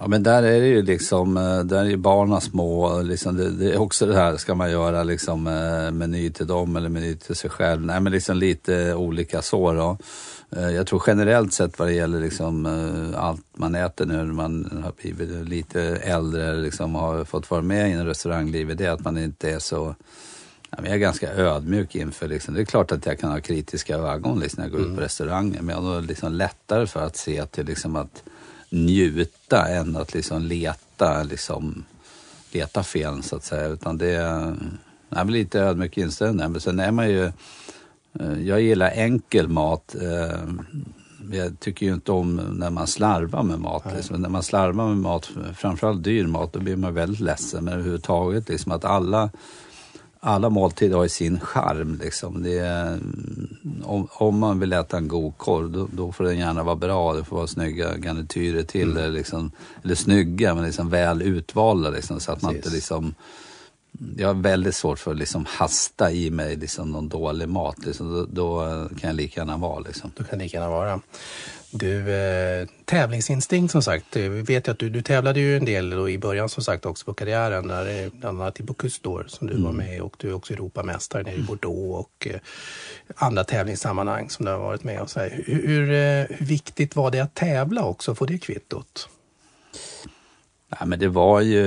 [0.01, 3.03] Ja men där är det ju liksom, eh, där är ju barnen små.
[3.03, 6.77] Liksom det, det är också det här, ska man göra liksom eh, meny till dem
[6.77, 7.83] eller meny till sig själv?
[7.83, 9.99] Nej men liksom lite olika så då.
[10.57, 12.67] Eh, Jag tror generellt sett vad det gäller liksom
[13.17, 17.91] allt man äter nu när man har blivit lite äldre, liksom har fått vara med
[17.91, 19.95] i en restaurangliv, det är att man inte är så
[20.77, 22.55] jag är ganska ödmjuk inför, liksom.
[22.55, 25.03] det är klart att jag kan ha kritiska ögon liksom, när jag går ut på
[25.03, 28.23] restauranger, men jag har liksom lättare för att se till liksom, att
[28.71, 31.85] njuta än att liksom leta, liksom,
[32.53, 33.67] leta fel så att säga.
[33.67, 34.45] Utan det är
[35.09, 36.53] nej, men lite ödmjuk inställning.
[36.53, 37.25] Men sen är man ju,
[38.21, 39.97] eh, jag gillar enkel mat.
[40.01, 40.41] eh,
[41.33, 43.85] jag tycker ju inte om när man slarvar med mat.
[43.97, 44.23] Liksom.
[44.23, 47.65] När man slarvar med mat, framförallt dyr mat, då blir man väldigt ledsen.
[47.65, 49.31] Men överhuvudtaget liksom att alla
[50.21, 51.99] alla måltider har ju sin charm.
[52.03, 52.47] Liksom.
[52.47, 52.99] Är,
[53.85, 57.15] om, om, man vill äta en god korv, då, då, får den gärna vara bra.
[57.15, 58.91] Det får vara snygga garnityrer till.
[58.91, 59.13] Mm.
[59.13, 59.51] Liksom,
[59.85, 61.91] eller snygga, men liksom väl utvalda.
[61.91, 63.15] Liksom, så att man inte liksom...
[64.17, 67.87] Jag har väldigt svårt för att liksom hasta i mig liksom någon dålig mat.
[67.87, 68.13] Liksom.
[68.13, 69.81] Då, då kan jag lika gärna vara.
[69.81, 70.13] Liksom.
[70.17, 71.01] Då kan lika gärna vara.
[71.71, 74.17] Du, eh, tävlingsinstinkt som sagt.
[74.17, 76.63] Eh, vi vet ju att du, du tävlade ju en del då i början som
[76.63, 77.69] sagt också på karriären.
[77.69, 79.65] Där, eh, bland annat i Bocuse d'Or som du mm.
[79.65, 82.41] var med och du är också Europamästare nere i Bordeaux och eh,
[83.17, 87.11] andra tävlingssammanhang som du har varit med och så hur, hur, eh, hur, viktigt var
[87.11, 89.09] det att tävla också, få det kvittot?
[90.71, 91.65] Ja, men det var ju,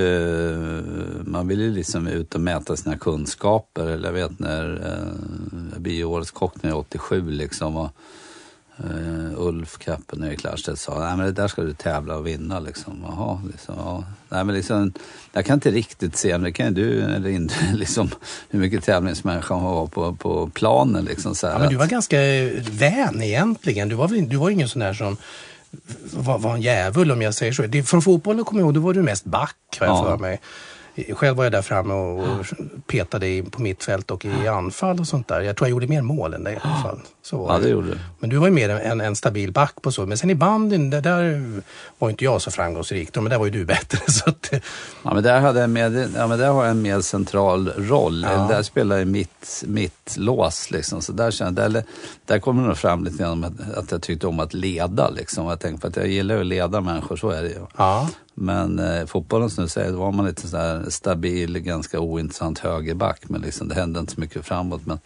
[1.24, 3.86] man ville liksom ut och mäta sina kunskaper.
[3.86, 7.76] Eller jag vet när, eh, jag blir årets kock när jag är 87 liksom.
[7.76, 7.90] Och,
[8.80, 12.26] Uh, Ulf Kappen och Erik Larstedt sa, nej men det där ska du tävla och
[12.26, 13.04] vinna liksom.
[13.08, 14.04] Jaha, liksom, ja.
[14.28, 14.92] Nej men liksom,
[15.32, 18.10] jag kan inte riktigt se, men det kan ju du eller inte, liksom
[18.48, 21.34] hur mycket tävlingsmänniska hon var på, på planen liksom.
[21.34, 22.16] Så ja, men du var ganska
[22.70, 23.88] vän egentligen.
[23.88, 25.16] Du var, du var ingen sån där som
[26.12, 27.62] var, var en djävul om jag säger så.
[27.62, 30.04] Det, från fotbollen kommer jag ihåg, då var du mest back har jag ja.
[30.04, 30.40] för mig.
[31.10, 32.46] Själv var jag där framme och
[32.86, 35.40] petade på mittfält och i anfall och sånt där.
[35.40, 37.00] Jag tror jag gjorde mer mål än det i alla fall.
[37.22, 37.98] Så var ja, det gjorde du.
[38.18, 40.06] Men du var ju mer en, en stabil back på så.
[40.06, 41.42] Men sen i bandyn, där, där
[41.98, 43.14] var inte jag så framgångsrik.
[43.14, 43.98] Men där var ju du bättre.
[44.12, 44.48] Så att...
[45.02, 48.26] Ja, men där, hade jag med, ja, men där har jag en mer central roll.
[48.30, 48.46] Ja.
[48.50, 50.70] Där spelar jag mitt, mitt lås.
[50.70, 51.02] Liksom.
[51.02, 51.84] Så där, kände, där,
[52.26, 55.10] där kommer det nog fram lite grann att, att jag tyckte om att leda.
[55.10, 55.46] Liksom.
[55.46, 57.66] Jag tänkte att jag gillar att leda människor, så är det ju.
[57.76, 58.08] Ja.
[58.34, 63.28] Men eh, fotbollen som du säger, då var man lite sådär stabil, ganska ointressant högerback.
[63.28, 64.86] Men liksom, det hände inte så mycket framåt.
[64.86, 64.98] Men,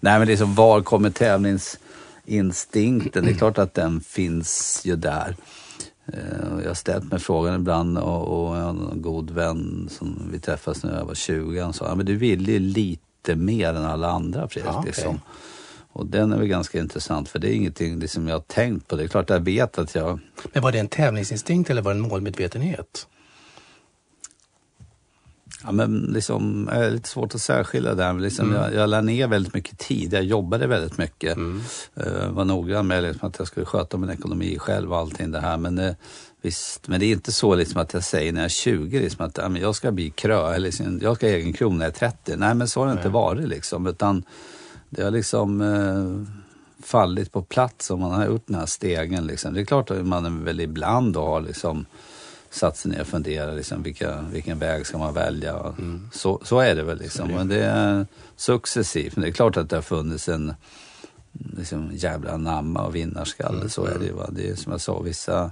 [0.00, 3.24] nej, men liksom, var kommer tävlingsinstinkten?
[3.24, 5.36] Det är klart att den finns ju där.
[6.12, 10.84] Eh, jag har ställt mig frågan ibland och, och en god vän som vi träffades
[10.84, 14.48] när jag var 20, han sa, men du vill ju lite mer än alla andra
[14.48, 14.72] Fredrik.
[14.72, 14.86] Ja, okay.
[14.86, 15.20] liksom.
[15.96, 18.96] Och den är väl ganska intressant för det är ingenting liksom jag har tänkt på.
[18.96, 20.20] Det är klart jag vet att jag...
[20.52, 23.06] Men var det en tävlingsinstinkt eller var det en målmedvetenhet?
[25.64, 28.14] Ja, men liksom, det är lite svårt att särskilja där.
[28.14, 28.62] Liksom, mm.
[28.62, 30.12] jag, jag la ner väldigt mycket tid.
[30.12, 31.36] Jag jobbade väldigt mycket.
[31.36, 31.62] Mm.
[32.06, 35.40] Uh, var noggrann med liksom, att jag skulle sköta min ekonomi själv och allting det
[35.40, 35.56] här.
[35.56, 35.94] Men, uh,
[36.42, 39.26] visst, men det är inte så liksom, att jag säger när jag är 20 liksom,
[39.26, 41.94] att uh, jag ska bli krö eller liksom, jag ska ha egen krona när jag
[41.94, 42.36] är 30.
[42.36, 43.48] Nej, men så har det inte varit.
[43.48, 44.24] Liksom, utan,
[44.90, 46.36] det har liksom eh,
[46.82, 49.26] fallit på plats om man har gjort den här stegen.
[49.26, 49.54] Liksom.
[49.54, 51.86] Det är klart att man väl ibland har liksom
[52.50, 55.74] satt sig ner och funderat liksom, vilka, vilken väg ska man välja.
[55.78, 56.10] Mm.
[56.12, 57.28] Så, så är det väl liksom.
[57.28, 58.06] Men det är
[58.36, 59.16] successivt.
[59.16, 60.54] Men det är klart att det har funnits en
[61.32, 63.56] liksom, jävla namma och vinnarskalle.
[63.56, 63.68] Mm.
[63.68, 64.12] Så är det ju.
[64.12, 64.28] Va?
[64.30, 65.50] Det är som jag sa, vissa,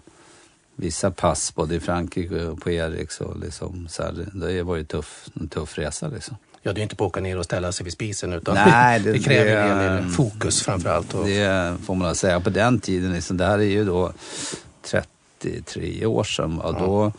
[0.77, 4.85] vissa pass både i Frankrike och på Eriks och liksom, så här, det var ju
[4.85, 6.37] tuff, en tuff resa liksom.
[6.67, 9.01] Ja, det är inte på att åka ner och ställa sig vid spisen utan Nej,
[9.05, 11.15] det, det kräver det, en hel del fokus framförallt.
[11.15, 11.27] Och...
[11.27, 12.41] Det får man säga.
[12.41, 14.13] På den tiden, liksom, det här är ju då
[14.83, 16.61] 33 år sedan.
[16.61, 16.79] Och ja.
[16.79, 17.13] Då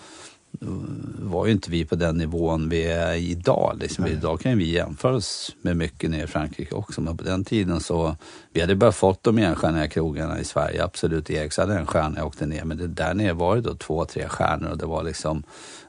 [1.20, 3.78] var ju inte vi på den nivån vi är idag.
[3.80, 4.08] Liksom.
[4.08, 7.02] Idag kan vi jämföra oss med mycket nere i Frankrike också.
[7.02, 8.16] Men på den tiden så,
[8.54, 10.84] vi hade bara fått de enstjärniga krogarna i Sverige.
[10.84, 12.64] Absolut, Eriks hade en stjärna jag åkte ner.
[12.64, 15.44] Men det där nere var det då två, tre stjärnor och det var liksom,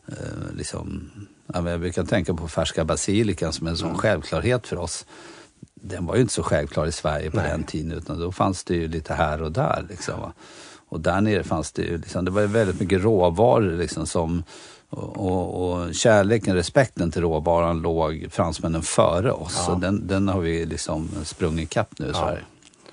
[0.09, 1.11] eh, liksom
[1.55, 3.99] jag brukar tänka på färska basilikan som en sån mm.
[3.99, 5.07] självklarhet för oss.
[5.75, 7.51] Den var ju inte så självklar i Sverige på Nej.
[7.51, 9.87] den tiden utan då fanns det ju lite här och där.
[9.89, 10.33] Liksom?
[10.89, 14.43] Och där nere fanns det ju, liksom, det var väldigt mycket råvaror liksom, som
[14.91, 19.65] och, och, och, kärleken, respekten till råvaran låg fransmännen före oss.
[19.67, 19.73] Ja.
[19.73, 22.15] Och den, den har vi liksom sprungit ikapp nu i ja.
[22.15, 22.43] Sverige.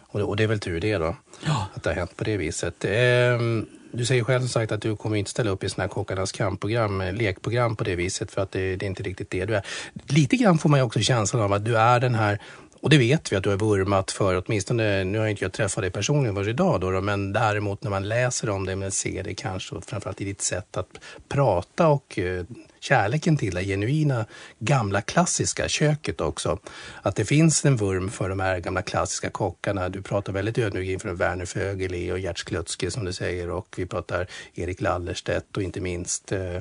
[0.01, 1.68] Och, och det är väl tur det då, ja.
[1.74, 2.86] att det har hänt på det viset.
[2.88, 5.94] Ehm, du säger själv som sagt att du kommer inte ställa upp i sådana här
[5.94, 9.46] Kockarnas kampprogram, eh, lekprogram på det viset för att det, det är inte riktigt det
[9.46, 9.66] du är.
[10.08, 12.39] Lite grann får man ju också känslan av att du är den här
[12.82, 15.82] och det vet vi att du har vurmat för, åtminstone, nu har inte jag träffat
[15.82, 19.34] dig personligen varje idag då, men däremot när man läser om det, men ser det
[19.34, 22.44] kanske, och framförallt i ditt sätt att prata och eh,
[22.84, 24.26] kärleken till det genuina
[24.60, 26.60] gamla klassiska köket också.
[27.02, 29.90] Att det finns en vurm för de här gamla klassiska kockarna.
[29.90, 33.86] Du pratar väldigt ödmjukt inför Werner Fögeli och Gert Klötzke som du säger och vi
[33.86, 36.58] pratar Erik Lallerstedt och inte minst eh,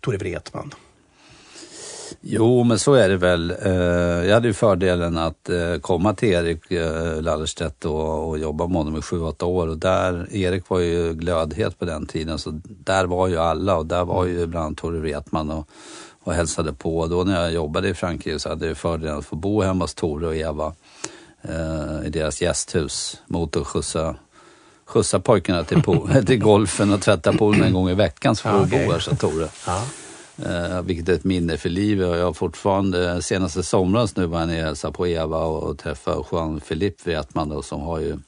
[0.00, 0.74] Tore Wretman.
[2.22, 3.50] Jo, men så är det väl.
[3.62, 3.72] Eh,
[4.26, 8.76] jag hade ju fördelen att eh, komma till Erik eh, Lallerstedt och, och jobba med
[8.76, 9.68] honom i sju, åtta år.
[9.68, 13.86] Och där, Erik var ju glödhet på den tiden, så där var ju alla och
[13.86, 15.68] där var ju bland annat Tore Wretman och,
[16.22, 17.06] och hälsade på.
[17.06, 19.94] Då när jag jobbade i Frankrike så hade jag fördelen att få bo hemma hos
[19.94, 20.72] Tore och Eva
[22.04, 23.66] i deras gästhus mot att
[24.86, 28.60] skjutsa pojkarna till, po- till golfen och tvätta poolen en gång i veckan så får
[28.60, 28.86] okej.
[28.86, 29.48] bo här, sa Tore.
[29.66, 29.82] Ja.
[30.46, 32.08] Eh, vilket är ett minne för livet.
[32.08, 35.78] Och jag har fortfarande, senaste somras nu var jag nere och hälsade på Eva och,
[35.78, 38.18] träffade Juan Philippe Wretman då, som har ju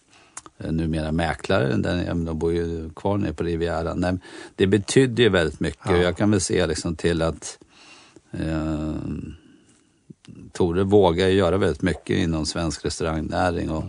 [0.59, 1.77] eh, numera mäklare.
[1.77, 4.01] Den, de bor ju kvar nere på Rivieran.
[4.01, 4.19] Nej,
[4.57, 7.59] det betydde ju väldigt mycket och jag kan väl se liksom till att
[8.33, 8.95] eh,
[10.53, 13.85] Tore vågar göra väldigt mycket inom svensk restaurangnäring och,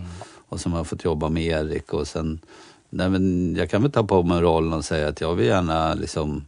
[0.48, 2.40] och som har fått jobba med Erik och sen
[2.90, 5.94] Nej, men jag kan väl ta på mig rollen och säga att jag vill gärna
[5.94, 6.44] liksom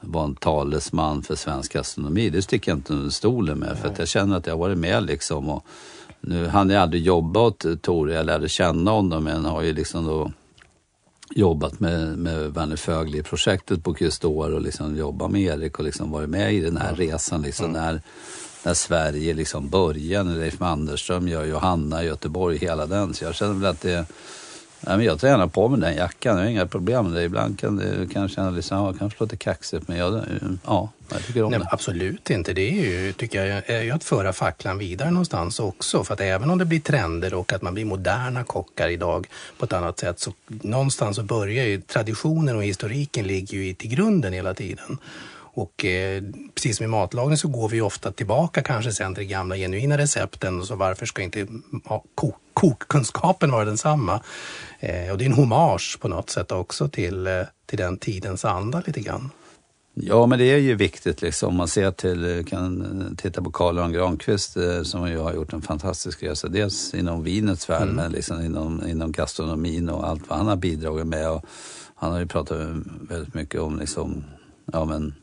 [0.00, 2.30] vara en talesman för svensk gastronomi.
[2.30, 4.78] Det sticker jag inte under stolen med för att jag känner att jag har varit
[4.78, 5.48] med liksom.
[5.48, 5.66] Och
[6.20, 10.06] nu hann jag aldrig jobba åt Tore, jag lärde känna honom men har ju liksom
[10.06, 10.30] då
[11.30, 15.84] jobbat med, med Werner Fögli i projektet på Kustor och liksom jobbat med Erik och
[15.84, 18.00] liksom varit med i den här resan liksom när,
[18.64, 23.14] när Sverige liksom började, när Leif Mannerström gör Johanna i Göteborg, hela den.
[23.14, 24.06] Så jag känner väl att det
[24.80, 27.24] Nej, men jag tar gärna på mig den jackan, jag har inga problem med det.
[27.24, 30.22] Ibland kan det kan jag känna liksom, ja, kanske låter kaxigt men jag,
[30.66, 31.68] ja, jag tycker om Nej, det.
[31.70, 32.52] absolut inte.
[32.52, 36.04] Det är ju, tycker jag, är ju att föra facklan vidare någonstans också.
[36.04, 39.26] För att även om det blir trender och att man blir moderna kockar idag
[39.58, 43.74] på ett annat sätt så någonstans så börjar ju traditionen och historiken ligger ju i
[43.74, 44.98] till grunden hela tiden.
[45.52, 46.22] Och eh,
[46.54, 50.62] precis som i matlagning så går vi ofta tillbaka kanske sen till gamla genuina recepten.
[50.66, 51.46] Så varför ska inte
[51.84, 54.20] ja, ko- kokkunskapen vara densamma?
[54.80, 57.32] Eh, och det är en hommage på något sätt också till, eh,
[57.66, 59.30] till den tidens anda lite grann.
[59.94, 61.48] Ja, men det är ju viktigt liksom.
[61.48, 65.52] Om man ser till, eh, kan titta på Carl-Johan Granqvist eh, som ju har gjort
[65.52, 66.48] en fantastisk resa.
[66.48, 71.06] Dels inom vinets värld, men liksom inom, inom gastronomin och allt vad han har bidragit
[71.06, 71.30] med.
[71.30, 71.44] Och
[71.94, 72.58] han har ju pratat
[73.08, 74.24] väldigt mycket om liksom,
[74.72, 75.14] ja men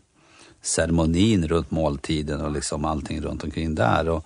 [0.62, 4.10] ceremonin runt måltiden och liksom allting runt omkring där.
[4.10, 4.26] Och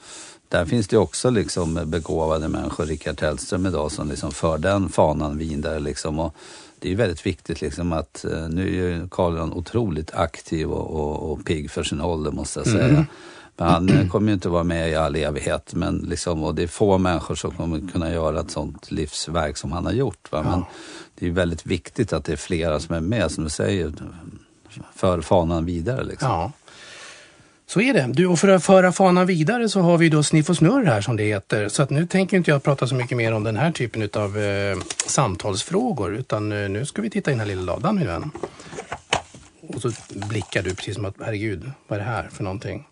[0.50, 5.38] där finns det också liksom begåvade människor, Rickard Hellström idag, som liksom för den fanan
[5.38, 5.80] vidare.
[5.80, 6.20] Liksom.
[6.20, 6.36] Och
[6.80, 11.32] det är väldigt viktigt liksom att eh, nu är ju Carl otroligt aktiv och, och,
[11.32, 13.06] och pigg för sin ålder måste jag säga.
[13.58, 15.74] Men han eh, kommer ju inte vara med i all evighet.
[15.74, 19.72] Men liksom, och det är få människor som kommer kunna göra ett sånt livsverk som
[19.72, 20.32] han har gjort.
[20.32, 20.44] Va?
[20.44, 20.64] Men
[21.16, 23.94] det är väldigt viktigt att det är flera som är med, som du säger,
[24.96, 26.04] för fanan vidare.
[26.04, 26.30] Liksom.
[26.30, 26.52] Ja.
[27.68, 28.08] Så är det.
[28.14, 31.02] Du, och för att föra fanan vidare så har vi då Sniff och Snurr här
[31.02, 31.70] som det heter.
[31.70, 34.38] Så att nu tänker inte jag prata så mycket mer om den här typen av
[34.38, 38.32] eh, samtalsfrågor utan eh, nu ska vi titta i den här lilla ladan min vän.
[39.68, 42.88] Och så blickar du precis som att herregud, vad är det här för någonting?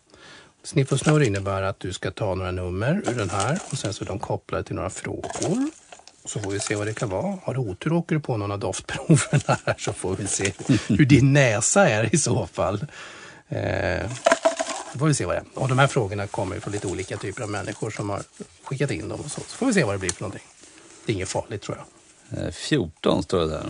[0.63, 3.93] Sniff och Snurr innebär att du ska ta några nummer ur den här och sen
[3.93, 5.69] så är de kopplade till några frågor.
[6.26, 7.38] Så får vi se vad det kan vara.
[7.43, 10.51] Har du otur åker du på någon av doftproverna här så får vi se
[10.88, 12.86] hur din näsa är i så fall.
[13.49, 14.09] Eh,
[14.93, 15.45] då får vi se vad det är.
[15.53, 18.22] Och de här frågorna kommer från lite olika typer av människor som har
[18.63, 19.20] skickat in dem.
[19.20, 19.41] Och så.
[19.41, 20.47] så får vi se vad det blir för någonting.
[21.05, 22.45] Det är inget farligt tror jag.
[22.45, 23.65] Eh, 14 står det där.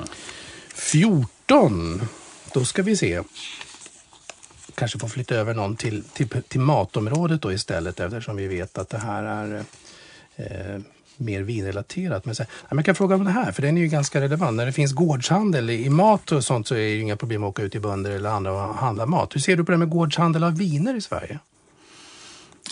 [0.73, 2.07] 14.
[2.53, 3.21] Då ska vi se.
[4.75, 8.89] Kanske får flytta över någon till, till, till matområdet då istället eftersom vi vet att
[8.89, 9.63] det här är
[10.35, 10.81] eh,
[11.19, 12.25] mer vinrelaterat.
[12.25, 14.57] Men, så, jag kan fråga om det här, för den är ju ganska relevant.
[14.57, 17.49] När det finns gårdshandel i, mat och sånt så är det ju inga problem att
[17.49, 19.35] åka ut till bönder eller andra och handla mat.
[19.35, 21.39] Hur ser du på det med gårdshandel av viner i Sverige?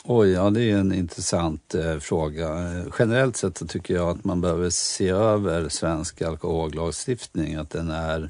[0.04, 2.48] Oj, ja det är en intressant eh, fråga.
[2.48, 7.56] Eh, generellt sett så tycker jag att man behöver se över svensk alkohollagstiftning.
[7.56, 8.30] Att den är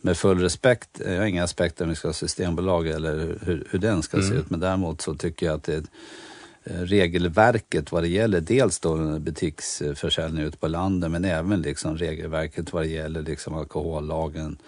[0.00, 3.78] med full respekt, jag har inga aspekter om vi ska ha systembolag eller hur, hur
[3.78, 4.50] den ska se ut.
[4.50, 5.82] Men däremot så tycker jag att det eh,
[6.70, 12.82] regelverket vad det gäller dels då butiksförsäljning ute på landet men även liksom regelverket vad
[12.82, 14.58] det gäller liksom alkohollagen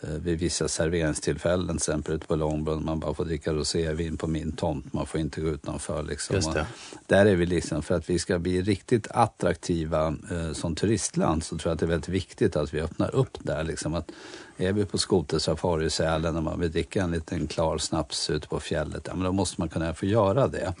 [0.00, 4.26] eh, vid vissa serveringstillfällen, till exempel ute på Långbrunn, man bara får dricka rosévin på
[4.26, 6.02] min tomt, man får inte gå utanför.
[6.02, 6.36] Liksom.
[7.06, 11.58] Där är vi liksom, för att vi ska bli riktigt attraktiva eh, som turistland så
[11.58, 13.64] tror jag att det är väldigt viktigt att vi öppnar upp där.
[13.64, 14.10] Liksom, att
[14.56, 18.48] är vi på skotersafari i Sälen och man vill dricka en liten klar snaps ute
[18.48, 20.74] på fjället, ja, men då måste man kunna få göra det.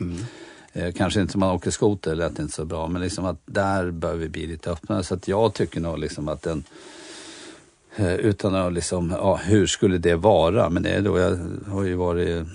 [0.72, 4.14] Eh, kanske inte man åker skoter, lät inte så bra, men liksom att där bör
[4.14, 5.02] vi bli lite öppnare.
[5.02, 6.64] Så att jag tycker nog liksom att den
[7.98, 10.70] Eh, Utan att liksom, ja, hur skulle det vara?
[10.70, 11.38] Men det är då, jag
[11.68, 12.46] har ju varit eh,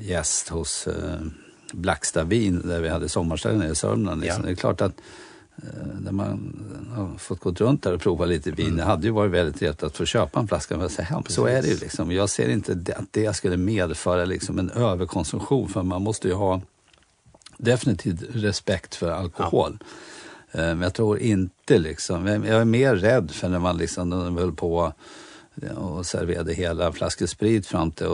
[0.00, 0.94] gäst hos eh,
[1.72, 4.20] Blacksta Vin där vi hade sommarställen i Sörmland.
[4.20, 4.42] Liksom.
[4.42, 4.46] Ja.
[4.46, 4.92] Det är klart att
[5.56, 6.56] eh, när man
[6.94, 9.82] har fått gå runt där och prova lite vin, det hade ju varit väldigt trevligt
[9.82, 11.22] att få köpa en flaska och säga hem.
[11.28, 12.12] Så är det ju liksom.
[12.12, 16.60] Jag ser inte att det skulle medföra liksom en överkonsumtion för man måste ju ha
[17.58, 19.78] definitivt respekt för alkohol.
[20.52, 24.24] Eh, Men jag tror inte liksom, jag är mer rädd för när man liksom, när
[24.24, 24.92] de höll på
[25.76, 28.06] och serverade hela flaskor sprit fram till,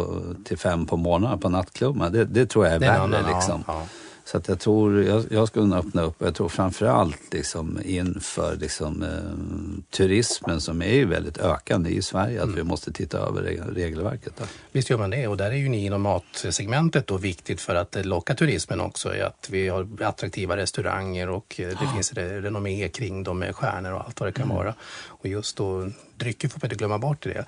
[0.44, 2.12] till fem på morgonen på nattklubben.
[2.12, 3.64] Det, det tror jag är Det är en värre annan, ja, liksom.
[3.66, 3.86] ja.
[4.32, 9.02] Så att jag tror, jag, jag skulle öppna upp, jag tror framförallt liksom inför liksom,
[9.02, 13.74] eh, turismen som är ju väldigt ökande i Sverige, att vi måste titta över reg-
[13.74, 14.36] regelverket.
[14.36, 14.46] Där.
[14.72, 17.96] Visst gör man det och där är ju ni inom matsegmentet då viktigt för att
[17.96, 19.08] eh, locka turismen också.
[19.08, 23.92] Att vi har attraktiva restauranger och eh, det finns re- renommé kring dem med stjärnor
[23.92, 24.74] och allt vad det kan vara.
[25.08, 27.44] Och just då drycker får man inte glömma bort det.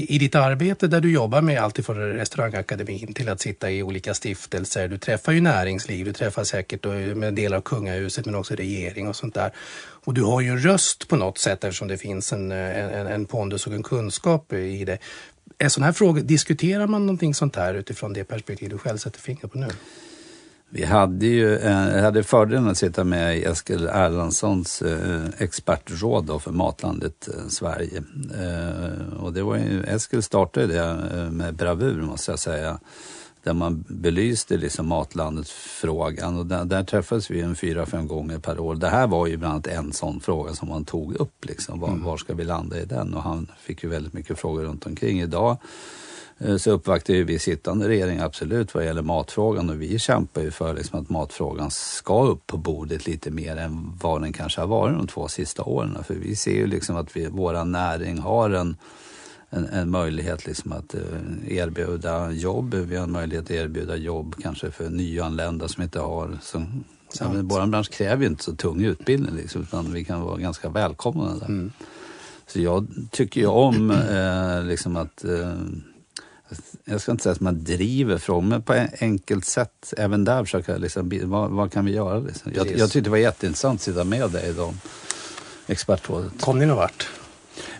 [0.00, 4.14] I, ditt arbete där du jobbar med allt ifrån restaurangakademin till att sitta i olika
[4.14, 4.88] stiftelser.
[4.88, 6.84] Du träffar ju näringsliv, du träffar säkert
[7.16, 9.52] med delar av kungahuset men också regering och sånt där.
[10.04, 13.24] Och du har ju en röst på något sätt eftersom det finns en, en, en
[13.24, 14.98] pondus och en kunskap i det.
[15.58, 19.20] Är sån här fråga, diskuterar man någonting sånt här utifrån det perspektiv du själv sätter
[19.20, 19.68] fingret på nu?
[20.70, 26.38] Vi hade ju eh, hade fördelen att sitta med i Eskil Erlandssons eh, expertråd då
[26.38, 28.02] för Matlandet eh, Sverige.
[28.40, 30.78] Eh, och det var ju, Eskil startade det
[31.14, 32.78] eh, med bravur måste jag säga.
[33.42, 38.60] Där man belyste liksom Matlandet-frågan och där, där träffades vi en fyra, fem gånger per
[38.60, 38.74] år.
[38.74, 41.44] Det här var ju bland annat en sån fråga som man tog upp.
[41.44, 41.80] Liksom.
[41.80, 43.14] Var, var ska vi landa i den?
[43.14, 45.20] Och han fick ju väldigt mycket frågor runt omkring.
[45.20, 45.56] Idag
[46.38, 50.50] Eh, så uppvaktar ju vi sittande regering absolut vad gäller matfrågan och vi kämpar ju
[50.50, 54.68] för liksom att matfrågan ska upp på bordet lite mer än vad den kanske har
[54.68, 56.04] varit de två sista åren.
[56.04, 58.76] För vi ser ju liksom att vi, våra näring har en,
[59.50, 61.00] en, en möjlighet liksom att eh,
[61.48, 62.74] erbjuda jobb.
[62.74, 66.84] Vi har en möjlighet att erbjuda jobb kanske för nyanlända som inte har som,
[67.20, 70.68] men Vår bransch kräver ju inte så tung utbildning liksom, utan vi kan vara ganska
[70.68, 71.70] välkomna där.
[72.46, 75.54] Så jag tycker ju om eh, liksom att eh,
[76.84, 80.44] jag ska inte säga att man driver frågan, men på en enkelt sätt även där
[80.44, 82.18] försöka liksom, vad, vad kan vi göra?
[82.18, 82.52] Liksom?
[82.54, 84.80] Jag, jag tyckte det var jätteintressant att sitta med dig i de
[85.66, 86.32] expertrådet.
[86.40, 87.08] Kom ni någon vart?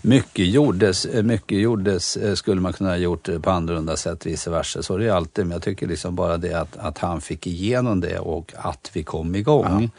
[0.02, 4.26] Mycket gjordes, eh, mycket gjordes eh, skulle man kunna ha gjort eh, på annorlunda sätt,
[4.26, 4.82] vice versa.
[4.82, 8.00] Så det är alltid, men jag tycker liksom bara det att, att han fick igenom
[8.00, 9.90] det och att vi kom igång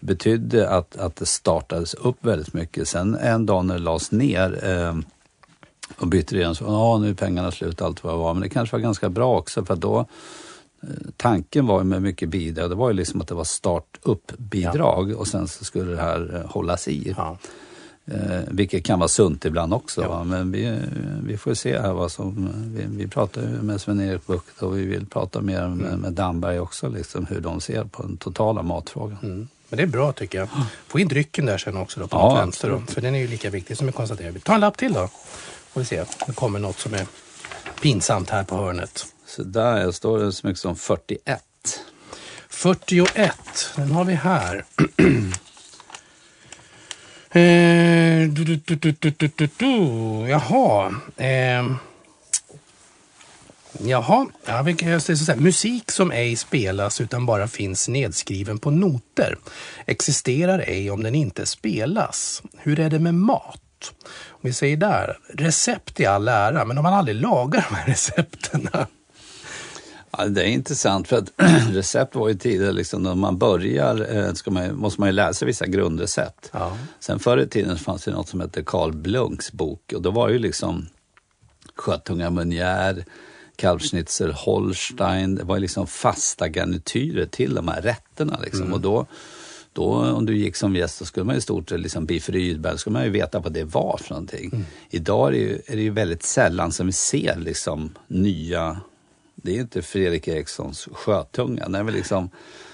[0.00, 2.88] betydde att, att det startades upp väldigt mycket.
[2.88, 4.96] Sen en dag när det lades ner eh,
[5.98, 8.34] och bytte regering så ja nu är pengarna slut, allt vad det var.
[8.34, 10.06] Men det kanske var ganska bra också för då
[11.16, 15.26] Tanken var ju med mycket bidrag, det var ju liksom att det var start-upp-bidrag och
[15.26, 17.14] sen så skulle det här hållas i.
[17.16, 17.38] Ja.
[18.12, 20.08] Eh, vilket kan vara sunt ibland också.
[20.08, 20.24] Va?
[20.24, 20.78] Men vi,
[21.24, 22.50] vi får se här vad som...
[22.76, 26.60] Vi, vi pratar ju med Sven-Erik Bucht och vi vill prata mer med, med Damberg
[26.60, 29.18] också, liksom, hur de ser på den totala matfrågan.
[29.22, 29.48] Mm.
[29.68, 30.48] Men det är bra tycker jag.
[30.86, 32.70] Få in drycken där sen också då på Ja, vänster.
[32.70, 34.32] Då, för den är ju lika viktig som vi konstaterar.
[34.38, 35.08] Ta en lapp till då.
[35.72, 36.04] Får vi se.
[36.26, 37.06] Det kommer något som är
[37.82, 39.06] pinsamt här på hörnet.
[39.26, 41.42] Så där står det så mycket som 41.
[42.48, 43.34] 41,
[43.76, 44.64] den har vi här.
[47.30, 49.74] eh, du, du, du, du, du, du, du, du.
[50.28, 50.94] Jaha.
[51.16, 51.66] Eh,
[53.80, 55.38] jaha, ja, vi kan- säga så här.
[55.40, 59.36] musik som ej spelas utan bara finns nedskriven på noter
[59.86, 62.42] existerar ej om den inte spelas.
[62.58, 63.60] Hur är det med mat?
[64.30, 67.86] Om vi säger där, recept i all ära, men om man aldrig lagar de här
[67.86, 68.68] recepten.
[70.18, 71.32] Ja, det är intressant för att
[71.72, 75.66] recept var ju tidigare, liksom, när man börjar eh, man, måste man ju läsa vissa
[75.66, 76.50] grundrecept.
[76.52, 76.76] Ja.
[77.00, 80.28] Sen förr i tiden fanns det något som hette Carl Blunks bok och då var
[80.28, 80.86] ju liksom
[81.74, 83.04] sjötunga meunière,
[83.56, 88.38] kalvschnitzel holstein, det var ju liksom fasta garnityrer till de här rätterna.
[88.44, 88.72] Liksom.
[88.72, 89.06] Och då,
[89.72, 92.78] då om du gick som gäst så skulle man i stort sett liksom biff Rydberg,
[92.78, 94.64] skulle man ju veta vad det var för någonting.
[94.90, 98.80] Idag är det, ju, är det ju väldigt sällan som vi ser liksom nya,
[99.42, 101.68] det är inte Fredrik Erikssons sjötunga.
[101.68, 102.30] Det är liksom,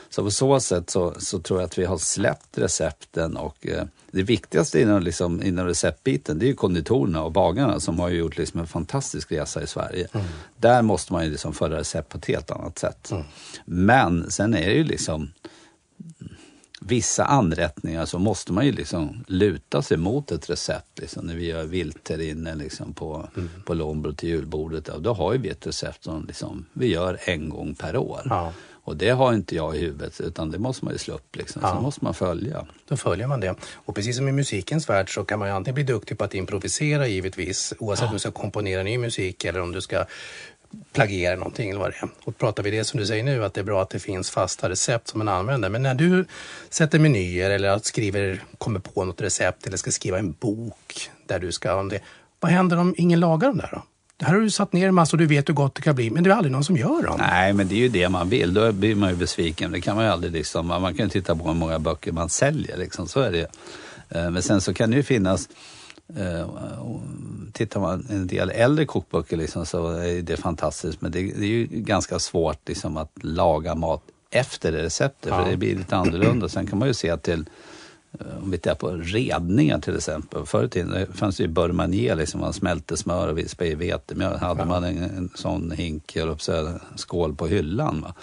[0.09, 3.85] så på så sätt så, så tror jag att vi har släppt recepten och eh,
[4.11, 8.39] det viktigaste inom, liksom, inom receptbiten det är ju konditorerna och bagarna som har gjort
[8.39, 10.09] liksom en fantastisk resa i Sverige.
[10.57, 13.12] Där måste man ju liksom föra recept på ett helt annat sätt.
[13.65, 15.33] Men sen är det ju liksom
[16.87, 20.99] vissa anrättningar så måste man ju liksom luta sig mot ett recept.
[20.99, 23.28] Liksom, när vi gör vildterriner liksom på,
[23.64, 24.89] på Lombro till julbordet.
[24.89, 28.20] Ja, då har ju vi ett recept som liksom, vi gör en gång per år.
[28.24, 28.53] Ja.
[28.87, 31.37] Och det har inte jag i huvudet utan det måste man ju slå upp.
[31.37, 31.62] Liksom.
[31.64, 31.74] Ja.
[31.74, 32.66] Så måste man följa.
[32.89, 33.55] Då följer man det.
[33.74, 36.35] Och precis som i musikens värld så kan man ju antingen bli duktig på att
[36.35, 40.05] improvisera givetvis oavsett om du ska komponera ny musik eller om du ska
[40.93, 42.09] plagiera någonting eller vad det är.
[42.25, 44.31] Och pratar vi det som du säger nu att det är bra att det finns
[44.31, 45.68] fasta recept som man använder.
[45.68, 46.25] Men när du
[46.70, 51.39] sätter menyer eller att skriver, kommer på något recept eller ska skriva en bok där
[51.39, 52.01] du ska om det.
[52.41, 53.83] Vad händer om ingen lagar dem där då?
[54.16, 55.95] Det här har du satt ner en massa och du vet hur gott det kan
[55.95, 57.16] bli men det är aldrig någon som gör dem.
[57.18, 58.55] Nej, men det är ju det man vill.
[58.55, 59.72] Då blir man ju besviken.
[59.72, 60.66] Det kan man ju aldrig liksom.
[60.66, 63.09] Man kan ju titta på hur många böcker man säljer liksom.
[63.09, 63.39] Så är det.
[63.39, 63.47] ju.
[64.09, 65.49] Eh, men sen så kan det ju finnas
[67.52, 71.48] Tittar man en del äldre kokböcker liksom, så är det fantastiskt men det, det är
[71.48, 76.48] ju ganska svårt liksom, att laga mat efter det receptet, för det blir lite annorlunda.
[76.48, 77.48] Sen kan man ju se till
[78.20, 80.46] eh, om vi tittar på redningar till exempel.
[80.46, 84.36] Förr i tiden fanns det ju Burmanier, liksom, man smälte smör och vispade i vetemjöl.
[84.36, 84.66] hade ja.
[84.66, 88.00] man en, en sån hink, eller så skål på hyllan.
[88.00, 88.14] Va?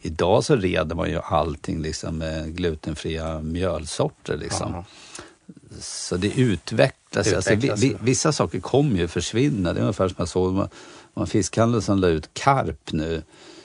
[0.00, 4.36] Idag så reder man ju allting liksom med glutenfria mjölsorter.
[4.36, 4.72] Liksom.
[4.72, 4.84] Ja.
[5.80, 7.26] Så det utvecklas.
[7.26, 9.72] Det utvecklas alltså, vissa saker kommer ju försvinna.
[9.72, 10.68] Det är ungefär som jag såg
[11.14, 13.22] man fiskhandel som la ut karp nu.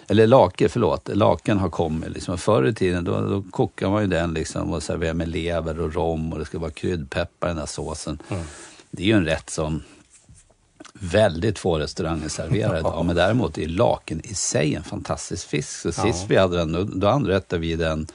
[0.07, 1.09] Eller lake, förlåt.
[1.13, 2.09] Laken har kommit.
[2.09, 2.37] Liksom.
[2.37, 5.93] Förr i tiden då, då kokade man ju den liksom och serverade med lever och
[5.93, 8.21] rom och det skulle vara kryddpeppar i den här såsen.
[8.29, 8.43] Mm.
[8.91, 9.83] Det är ju en rätt som
[10.93, 13.05] väldigt få restauranger serverar idag.
[13.05, 15.69] Men däremot är laken i sig en fantastisk fisk.
[15.69, 16.25] Så sist ja.
[16.27, 18.07] vi hade den, då anrättade vi den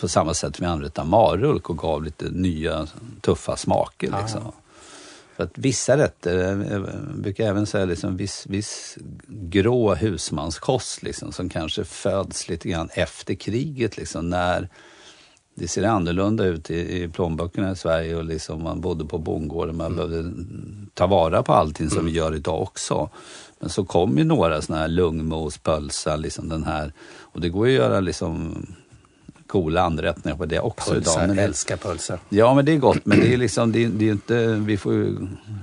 [0.00, 2.86] på samma sätt som vi anrättade marulk och gav lite nya
[3.20, 4.14] tuffa smaker.
[4.22, 4.52] Liksom.
[5.36, 6.38] För att vissa rätter,
[6.72, 12.88] jag brukar även säga liksom viss, viss grå husmanskost liksom, som kanske föds lite grann
[12.94, 13.96] efter kriget.
[13.96, 14.68] Liksom, när
[15.54, 19.76] det ser annorlunda ut i, i plånböckerna i Sverige och liksom man bodde på bondgården.
[19.76, 19.96] Man mm.
[19.96, 20.32] behövde
[20.94, 22.12] ta vara på allting som mm.
[22.12, 23.10] vi gör idag också.
[23.60, 26.92] Men så kom ju några sådana här lungmos, pölsa, liksom den här.
[27.18, 28.66] Och det går ju att göra liksom
[29.50, 31.26] coola anrättningar på det också pulsar, idag.
[31.28, 32.18] Men det, älskar pulsar.
[32.28, 33.06] Ja, men det är gott.
[33.06, 35.16] Men det är liksom, det, det är inte, vi får ju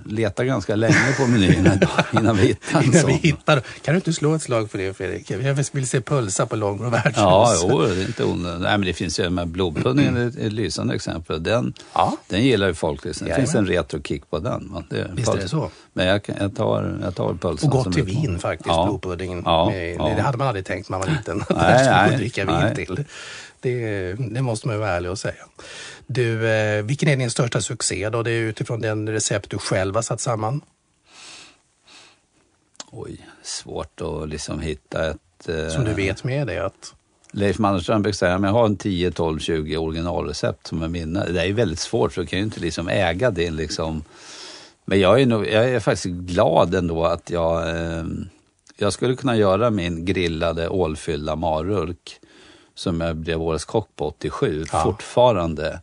[0.06, 1.80] leta ganska länge på menyerna
[2.14, 3.60] innan vi hittar Innan vi hittar.
[3.82, 5.32] Kan du inte slå ett slag för det Fredrik?
[5.32, 7.14] Jag vill se pulsar på Långbro värdshus.
[7.18, 8.62] Ja, jo, det är inte onödigt.
[8.62, 11.44] Nej, men det finns ju, med blodpuddingen är ett lysande exempel.
[11.44, 12.18] Den, ja.
[12.28, 13.06] den gillar ju folk.
[13.06, 13.28] Liksom.
[13.28, 14.68] Det finns en retro-kick på den.
[14.72, 14.84] Man.
[14.90, 15.70] Det, Visst är det så.
[15.94, 17.72] Men jag, jag tar, jag tar pulsen.
[17.72, 18.86] Och gott till vin faktiskt, ja.
[18.86, 19.42] blodpuddingen.
[19.46, 19.72] Ja.
[20.16, 21.44] Det hade man aldrig tänkt när man var liten.
[21.50, 22.76] Nej, nej, dricka vin nej.
[22.76, 23.06] till.
[23.62, 25.46] Det, det, måste man ju vara ärlig och säga.
[26.08, 28.24] Du, eh, vilken är din största succé då?
[28.24, 30.62] Det är utifrån den recept du själv har satt samman.
[32.92, 35.50] Oj, svårt att liksom hitta ett...
[35.50, 36.94] Eh, som du vet med dig att...
[37.32, 41.26] Leif Mannerström brukar säga jag har en 10, 12, 20 originalrecept som är mina.
[41.26, 44.04] Det är väldigt svårt för du kan ju inte liksom äga din liksom...
[44.86, 47.70] Men jag är, nog, jag är faktiskt glad ändå att jag...
[47.70, 48.06] Eh,
[48.78, 52.20] jag skulle kunna göra min grillade ålfyllda marulk
[52.78, 54.84] som jag blev Årets kock på 87 ja.
[54.84, 55.82] fortfarande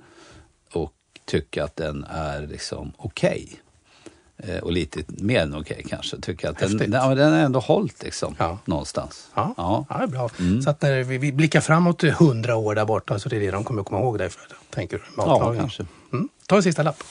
[0.73, 0.93] och
[1.25, 3.61] tycker att den är liksom okej.
[4.39, 4.55] Okay.
[4.55, 6.21] Eh, och lite mer än okej okay, kanske.
[6.21, 8.59] Tycker att den, den, den ändå hållit liksom, ja.
[8.65, 9.31] någonstans.
[9.35, 9.87] Ja, ja.
[9.89, 10.31] ja det är bra.
[10.39, 10.63] Mm.
[10.63, 13.51] Så att när vi, vi blickar framåt hundra år där borta så det är det
[13.51, 15.05] de kommer komma ihåg dig för, tänker du?
[15.17, 15.87] Ja, kanske.
[16.13, 16.29] Mm.
[16.47, 17.05] Ta en sista lapp.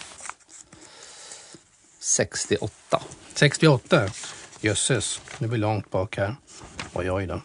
[1.99, 3.01] 68.
[3.33, 4.01] 68?
[4.61, 6.35] Jösses, nu är vi långt bak här.
[6.93, 7.41] Oj, oj då.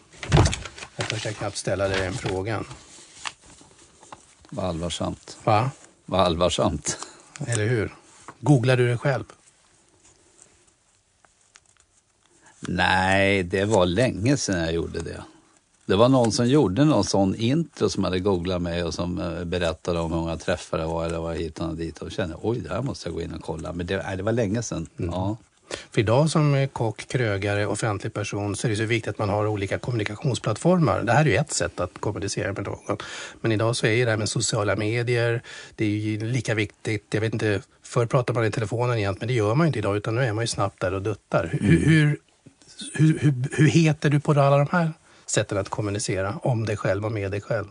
[0.99, 2.65] Jag törs knappt ställa dig den frågan.
[4.49, 5.37] Vad allvarsamt.
[5.43, 5.71] Va?
[6.05, 6.97] Vad allvarsamt.
[7.47, 7.95] Eller hur?
[8.39, 9.23] Googlar du det själv?
[12.59, 15.23] Nej, det var länge sedan jag gjorde det.
[15.85, 19.43] Det var någon som gjorde någon sån intro som hade googlat mig och som eh,
[19.43, 22.01] berättade om hur många träffar det var eller var hit och dit.
[22.01, 23.73] Och kände oj, det här måste jag gå in och kolla.
[23.73, 24.87] Men det, nej, det var länge sedan.
[24.97, 25.11] Mm.
[25.11, 25.37] Ja.
[25.91, 29.47] För idag som kock, krögare, offentlig person så är det så viktigt att man har
[29.47, 31.03] olika kommunikationsplattformar.
[31.03, 32.97] Det här är ju ett sätt att kommunicera med någon.
[33.41, 35.41] Men idag så är det här med sociala medier,
[35.75, 37.05] det är ju lika viktigt.
[37.09, 39.97] Jag vet inte, förr pratade man i telefonen egentligen, men det gör man inte idag
[39.97, 41.49] utan nu är man ju snabbt där och duttar.
[41.61, 41.83] Hur, mm.
[41.83, 42.19] hur,
[42.93, 44.93] hur, hur, hur heter du på alla de här
[45.25, 47.67] sätten att kommunicera om dig själv och med dig själv?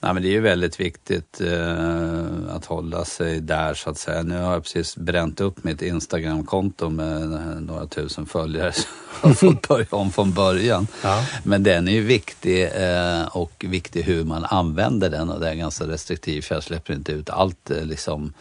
[0.00, 4.22] Nej, men det är ju väldigt viktigt eh, att hålla sig där så att säga.
[4.22, 7.28] Nu har jag precis bränt upp mitt Instagramkonto med
[7.62, 8.72] några tusen följare.
[8.72, 8.86] Så
[9.22, 10.86] jag har fått börja om från början.
[11.02, 11.26] Ja.
[11.44, 15.54] Men den är ju viktig eh, och viktig hur man använder den och det är
[15.54, 18.32] ganska restriktiv för jag släpper inte ut allt eh, liksom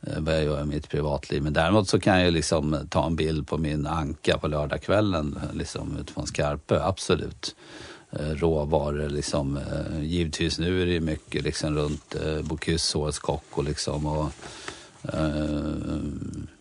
[0.00, 1.42] eh, vad jag gör i mitt privatliv.
[1.42, 5.96] Men däremot så kan jag liksom ta en bild på min anka på lördagskvällen liksom
[6.00, 7.54] utifrån Skarpö, absolut.
[8.12, 9.08] Eh, råvaror.
[9.08, 14.06] Liksom, eh, givetvis nu är det mycket liksom, runt eh, Bocuse, Årets kock och liksom.
[14.06, 14.32] Och,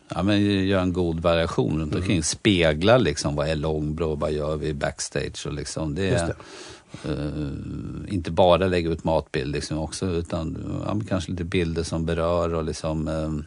[0.10, 2.12] ja, men gör en god variation runt omkring.
[2.12, 2.24] Mm.
[2.24, 5.95] Spegla liksom vad är Långbro, vad gör vi backstage och liksom.
[5.95, 6.34] Det är,
[7.06, 7.52] Uh,
[8.08, 12.64] inte bara lägga ut matbild liksom också utan ja, kanske lite bilder som berör och
[12.64, 13.39] liksom uh,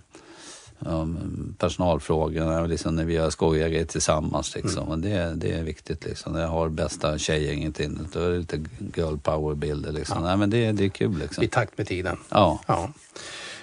[0.87, 4.55] um, personalfrågorna, liksom när vi gör skojiga grejer tillsammans.
[4.55, 4.87] Liksom.
[4.87, 5.01] Mm.
[5.01, 6.05] det, det är viktigt.
[6.05, 6.37] Liksom.
[6.37, 8.61] Jag har bästa tjejgänget inne, då är det lite
[8.95, 9.93] girl power-bilder.
[9.93, 10.17] Liksom.
[10.23, 10.29] Ja.
[10.29, 11.19] Nej, men det, det är kul.
[11.19, 11.45] Liksom.
[11.45, 12.17] I takt med tiden.
[12.29, 12.61] Ja.
[12.67, 12.89] ja.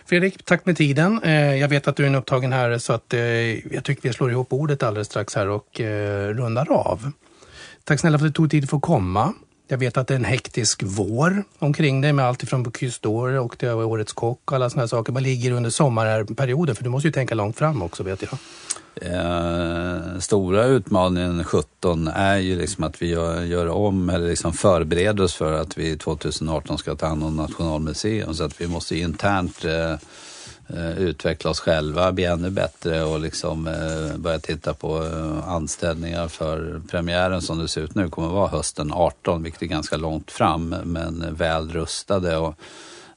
[0.06, 1.24] Fredrik, tack med tiden.
[1.24, 3.20] Eh, jag vet att du är en upptagen herre så att eh,
[3.74, 7.12] jag tycker vi slår ihop ordet alldeles strax här och eh, rundar av.
[7.84, 9.34] Tack snälla för att du tog tid för att komma.
[9.72, 13.38] Jag vet att det är en hektisk vår omkring dig med allt ifrån Bocuse d'Or
[13.38, 15.14] och det var Årets kock och alla sådana saker.
[15.14, 16.76] Vad ligger under sommarperioden?
[16.76, 18.38] För du måste ju tänka långt fram också vet jag.
[19.02, 25.24] Eh, stora utmaningen 17 är ju liksom att vi gör, gör, om eller liksom förbereder
[25.24, 28.34] oss för att vi 2018 ska ta hand om Nationalmuseum.
[28.34, 29.98] Så att vi måste internt eh, eh,
[30.74, 36.28] Eh, utveckla oss själva, bli ännu bättre och liksom eh, börja titta på eh, anställningar
[36.28, 39.98] för premiären som det ser ut nu kommer att vara hösten 18, vilket är ganska
[39.98, 42.38] långt fram men väl rustade.
[42.38, 42.56] Och,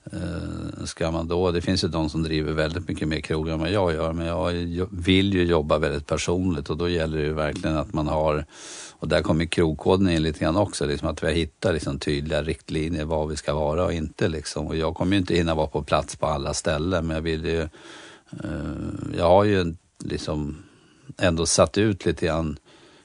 [0.05, 3.61] Eh, ska man då, det finns ju de som driver väldigt mycket mer krogar än
[3.61, 7.33] vad jag gör, men jag vill ju jobba väldigt personligt och då gäller det ju
[7.33, 8.45] verkligen att man har,
[8.93, 12.43] och där kommer krogkoden in lite grann också, liksom att vi har hittat liksom tydliga
[12.43, 14.67] riktlinjer vad vi ska vara och inte liksom.
[14.67, 17.45] Och jag kommer ju inte hinna vara på plats på alla ställen, men jag vill
[17.45, 18.49] ju, eh,
[19.19, 19.75] jag har ju
[20.05, 20.57] liksom
[21.19, 22.59] ändå satt ut lite grann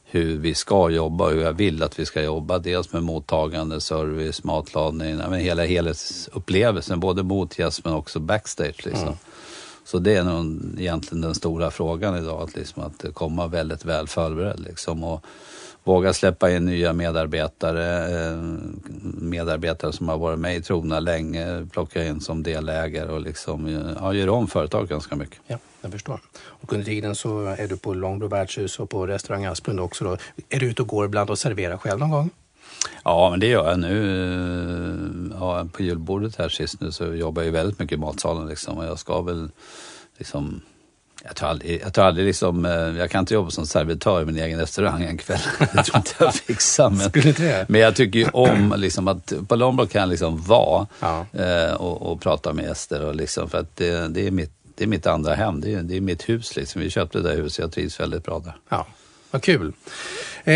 [0.10, 2.60] hur vi ska jobba och hur jag vill att vi ska jobba.
[2.60, 8.86] Dels med mottagande, service, matlagning, men hela helhetsupplevelsen, både mot gäst men också backstage.
[8.86, 9.08] Liksom.
[9.08, 9.18] Mm.
[9.84, 14.08] Så det är nog egentligen den stora frågan idag, att, liksom, att komma väldigt väl
[14.08, 14.60] förberedd.
[14.60, 15.26] Liksom, och
[15.88, 18.38] våga släppa in nya medarbetare, eh,
[19.22, 24.14] medarbetare som har varit med i Trona länge, plocka in som delägare och liksom, ja,
[24.14, 25.40] göra om företaget ganska mycket.
[25.48, 26.20] Ja jag förstår.
[26.40, 30.04] Och under tiden så är du på Långbro värdshus och på restaurang Asplund också.
[30.04, 30.18] Då.
[30.50, 32.30] Är du ute och går ibland och serverar själv någon gång?
[33.04, 35.32] Ja, men det gör jag nu.
[35.40, 38.86] Ja, på julbordet här sist nu så jobbar jag väldigt mycket i matsalen liksom och
[38.86, 39.50] jag ska väl
[40.18, 40.62] liksom
[41.24, 44.26] jag tror aldrig, jag, tror aldrig liksom, eh, jag kan inte jobba som servitör i
[44.26, 45.40] min egen restaurang en kväll.
[45.60, 46.90] Det tror inte jag fixar.
[46.90, 51.26] Men, men jag tycker ju om liksom att på Lombok kan jag liksom vara ja.
[51.34, 53.06] eh, och, och, prata med gäster.
[53.06, 55.62] Och liksom, för att det, det, är mitt det är mitt andra hem.
[55.62, 56.82] Det är, det är mitt hus liksom.
[56.82, 57.60] Vi köpte det där huset.
[57.60, 58.56] Jag trivs väldigt bra där.
[58.70, 58.88] Ja,
[59.32, 59.74] vad kul.
[60.44, 60.54] Eh,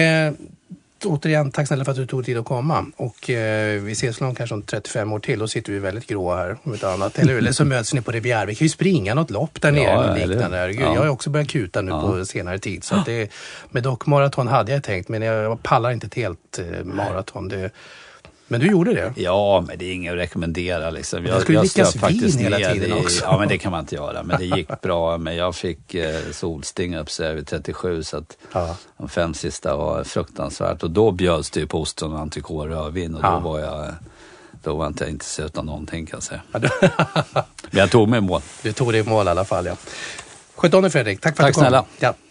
[1.06, 2.86] återigen, tack snälla för att du tog tid att komma.
[2.97, 5.39] Och eh, vi ses nog kanske om 35 år till.
[5.39, 7.20] Då sitter vi väldigt gråa här om ett annat.
[7.20, 8.45] Eller, eller så möts ni på Riviera.
[8.45, 9.84] Vi kan ju springa något lopp där nere.
[9.84, 10.72] Ja, liknande.
[10.72, 10.93] Ja.
[10.93, 12.02] Jag har också börjat kuta nu ja.
[12.02, 12.84] på senare tid.
[12.84, 13.32] Så det,
[13.70, 17.47] med dock maraton hade jag tänkt, men jag pallar inte ett helt eh, maraton.
[17.47, 17.72] Det,
[18.52, 19.14] men du gjorde det?
[19.16, 20.89] Ja, men det är inget att rekommendera.
[20.89, 21.26] Liksom.
[21.26, 23.26] Jag, skulle drickas vin hela tiden också.
[23.26, 24.24] Ja, men det kan man inte göra.
[24.24, 25.18] Men det gick bra.
[25.18, 28.76] Men jag fick eh, solsting upp sig vid 37 så att ja.
[28.97, 30.84] de fem sista var fruktansvärt.
[30.84, 33.32] Och då bjöds det ju på ostron och entrecote rödvin och ja.
[33.32, 33.86] då var jag
[34.64, 36.41] då var inte jag intresserad av någonting kan jag säga.
[36.52, 38.41] men jag tog mig i mål.
[38.64, 39.76] Du tog dig i mål i alla fall ja.
[40.56, 41.22] Sköt om dig Fredrik.
[41.22, 41.74] Tack för Tack att du kom.
[41.74, 42.14] Tack snälla.
[42.18, 42.31] Ja.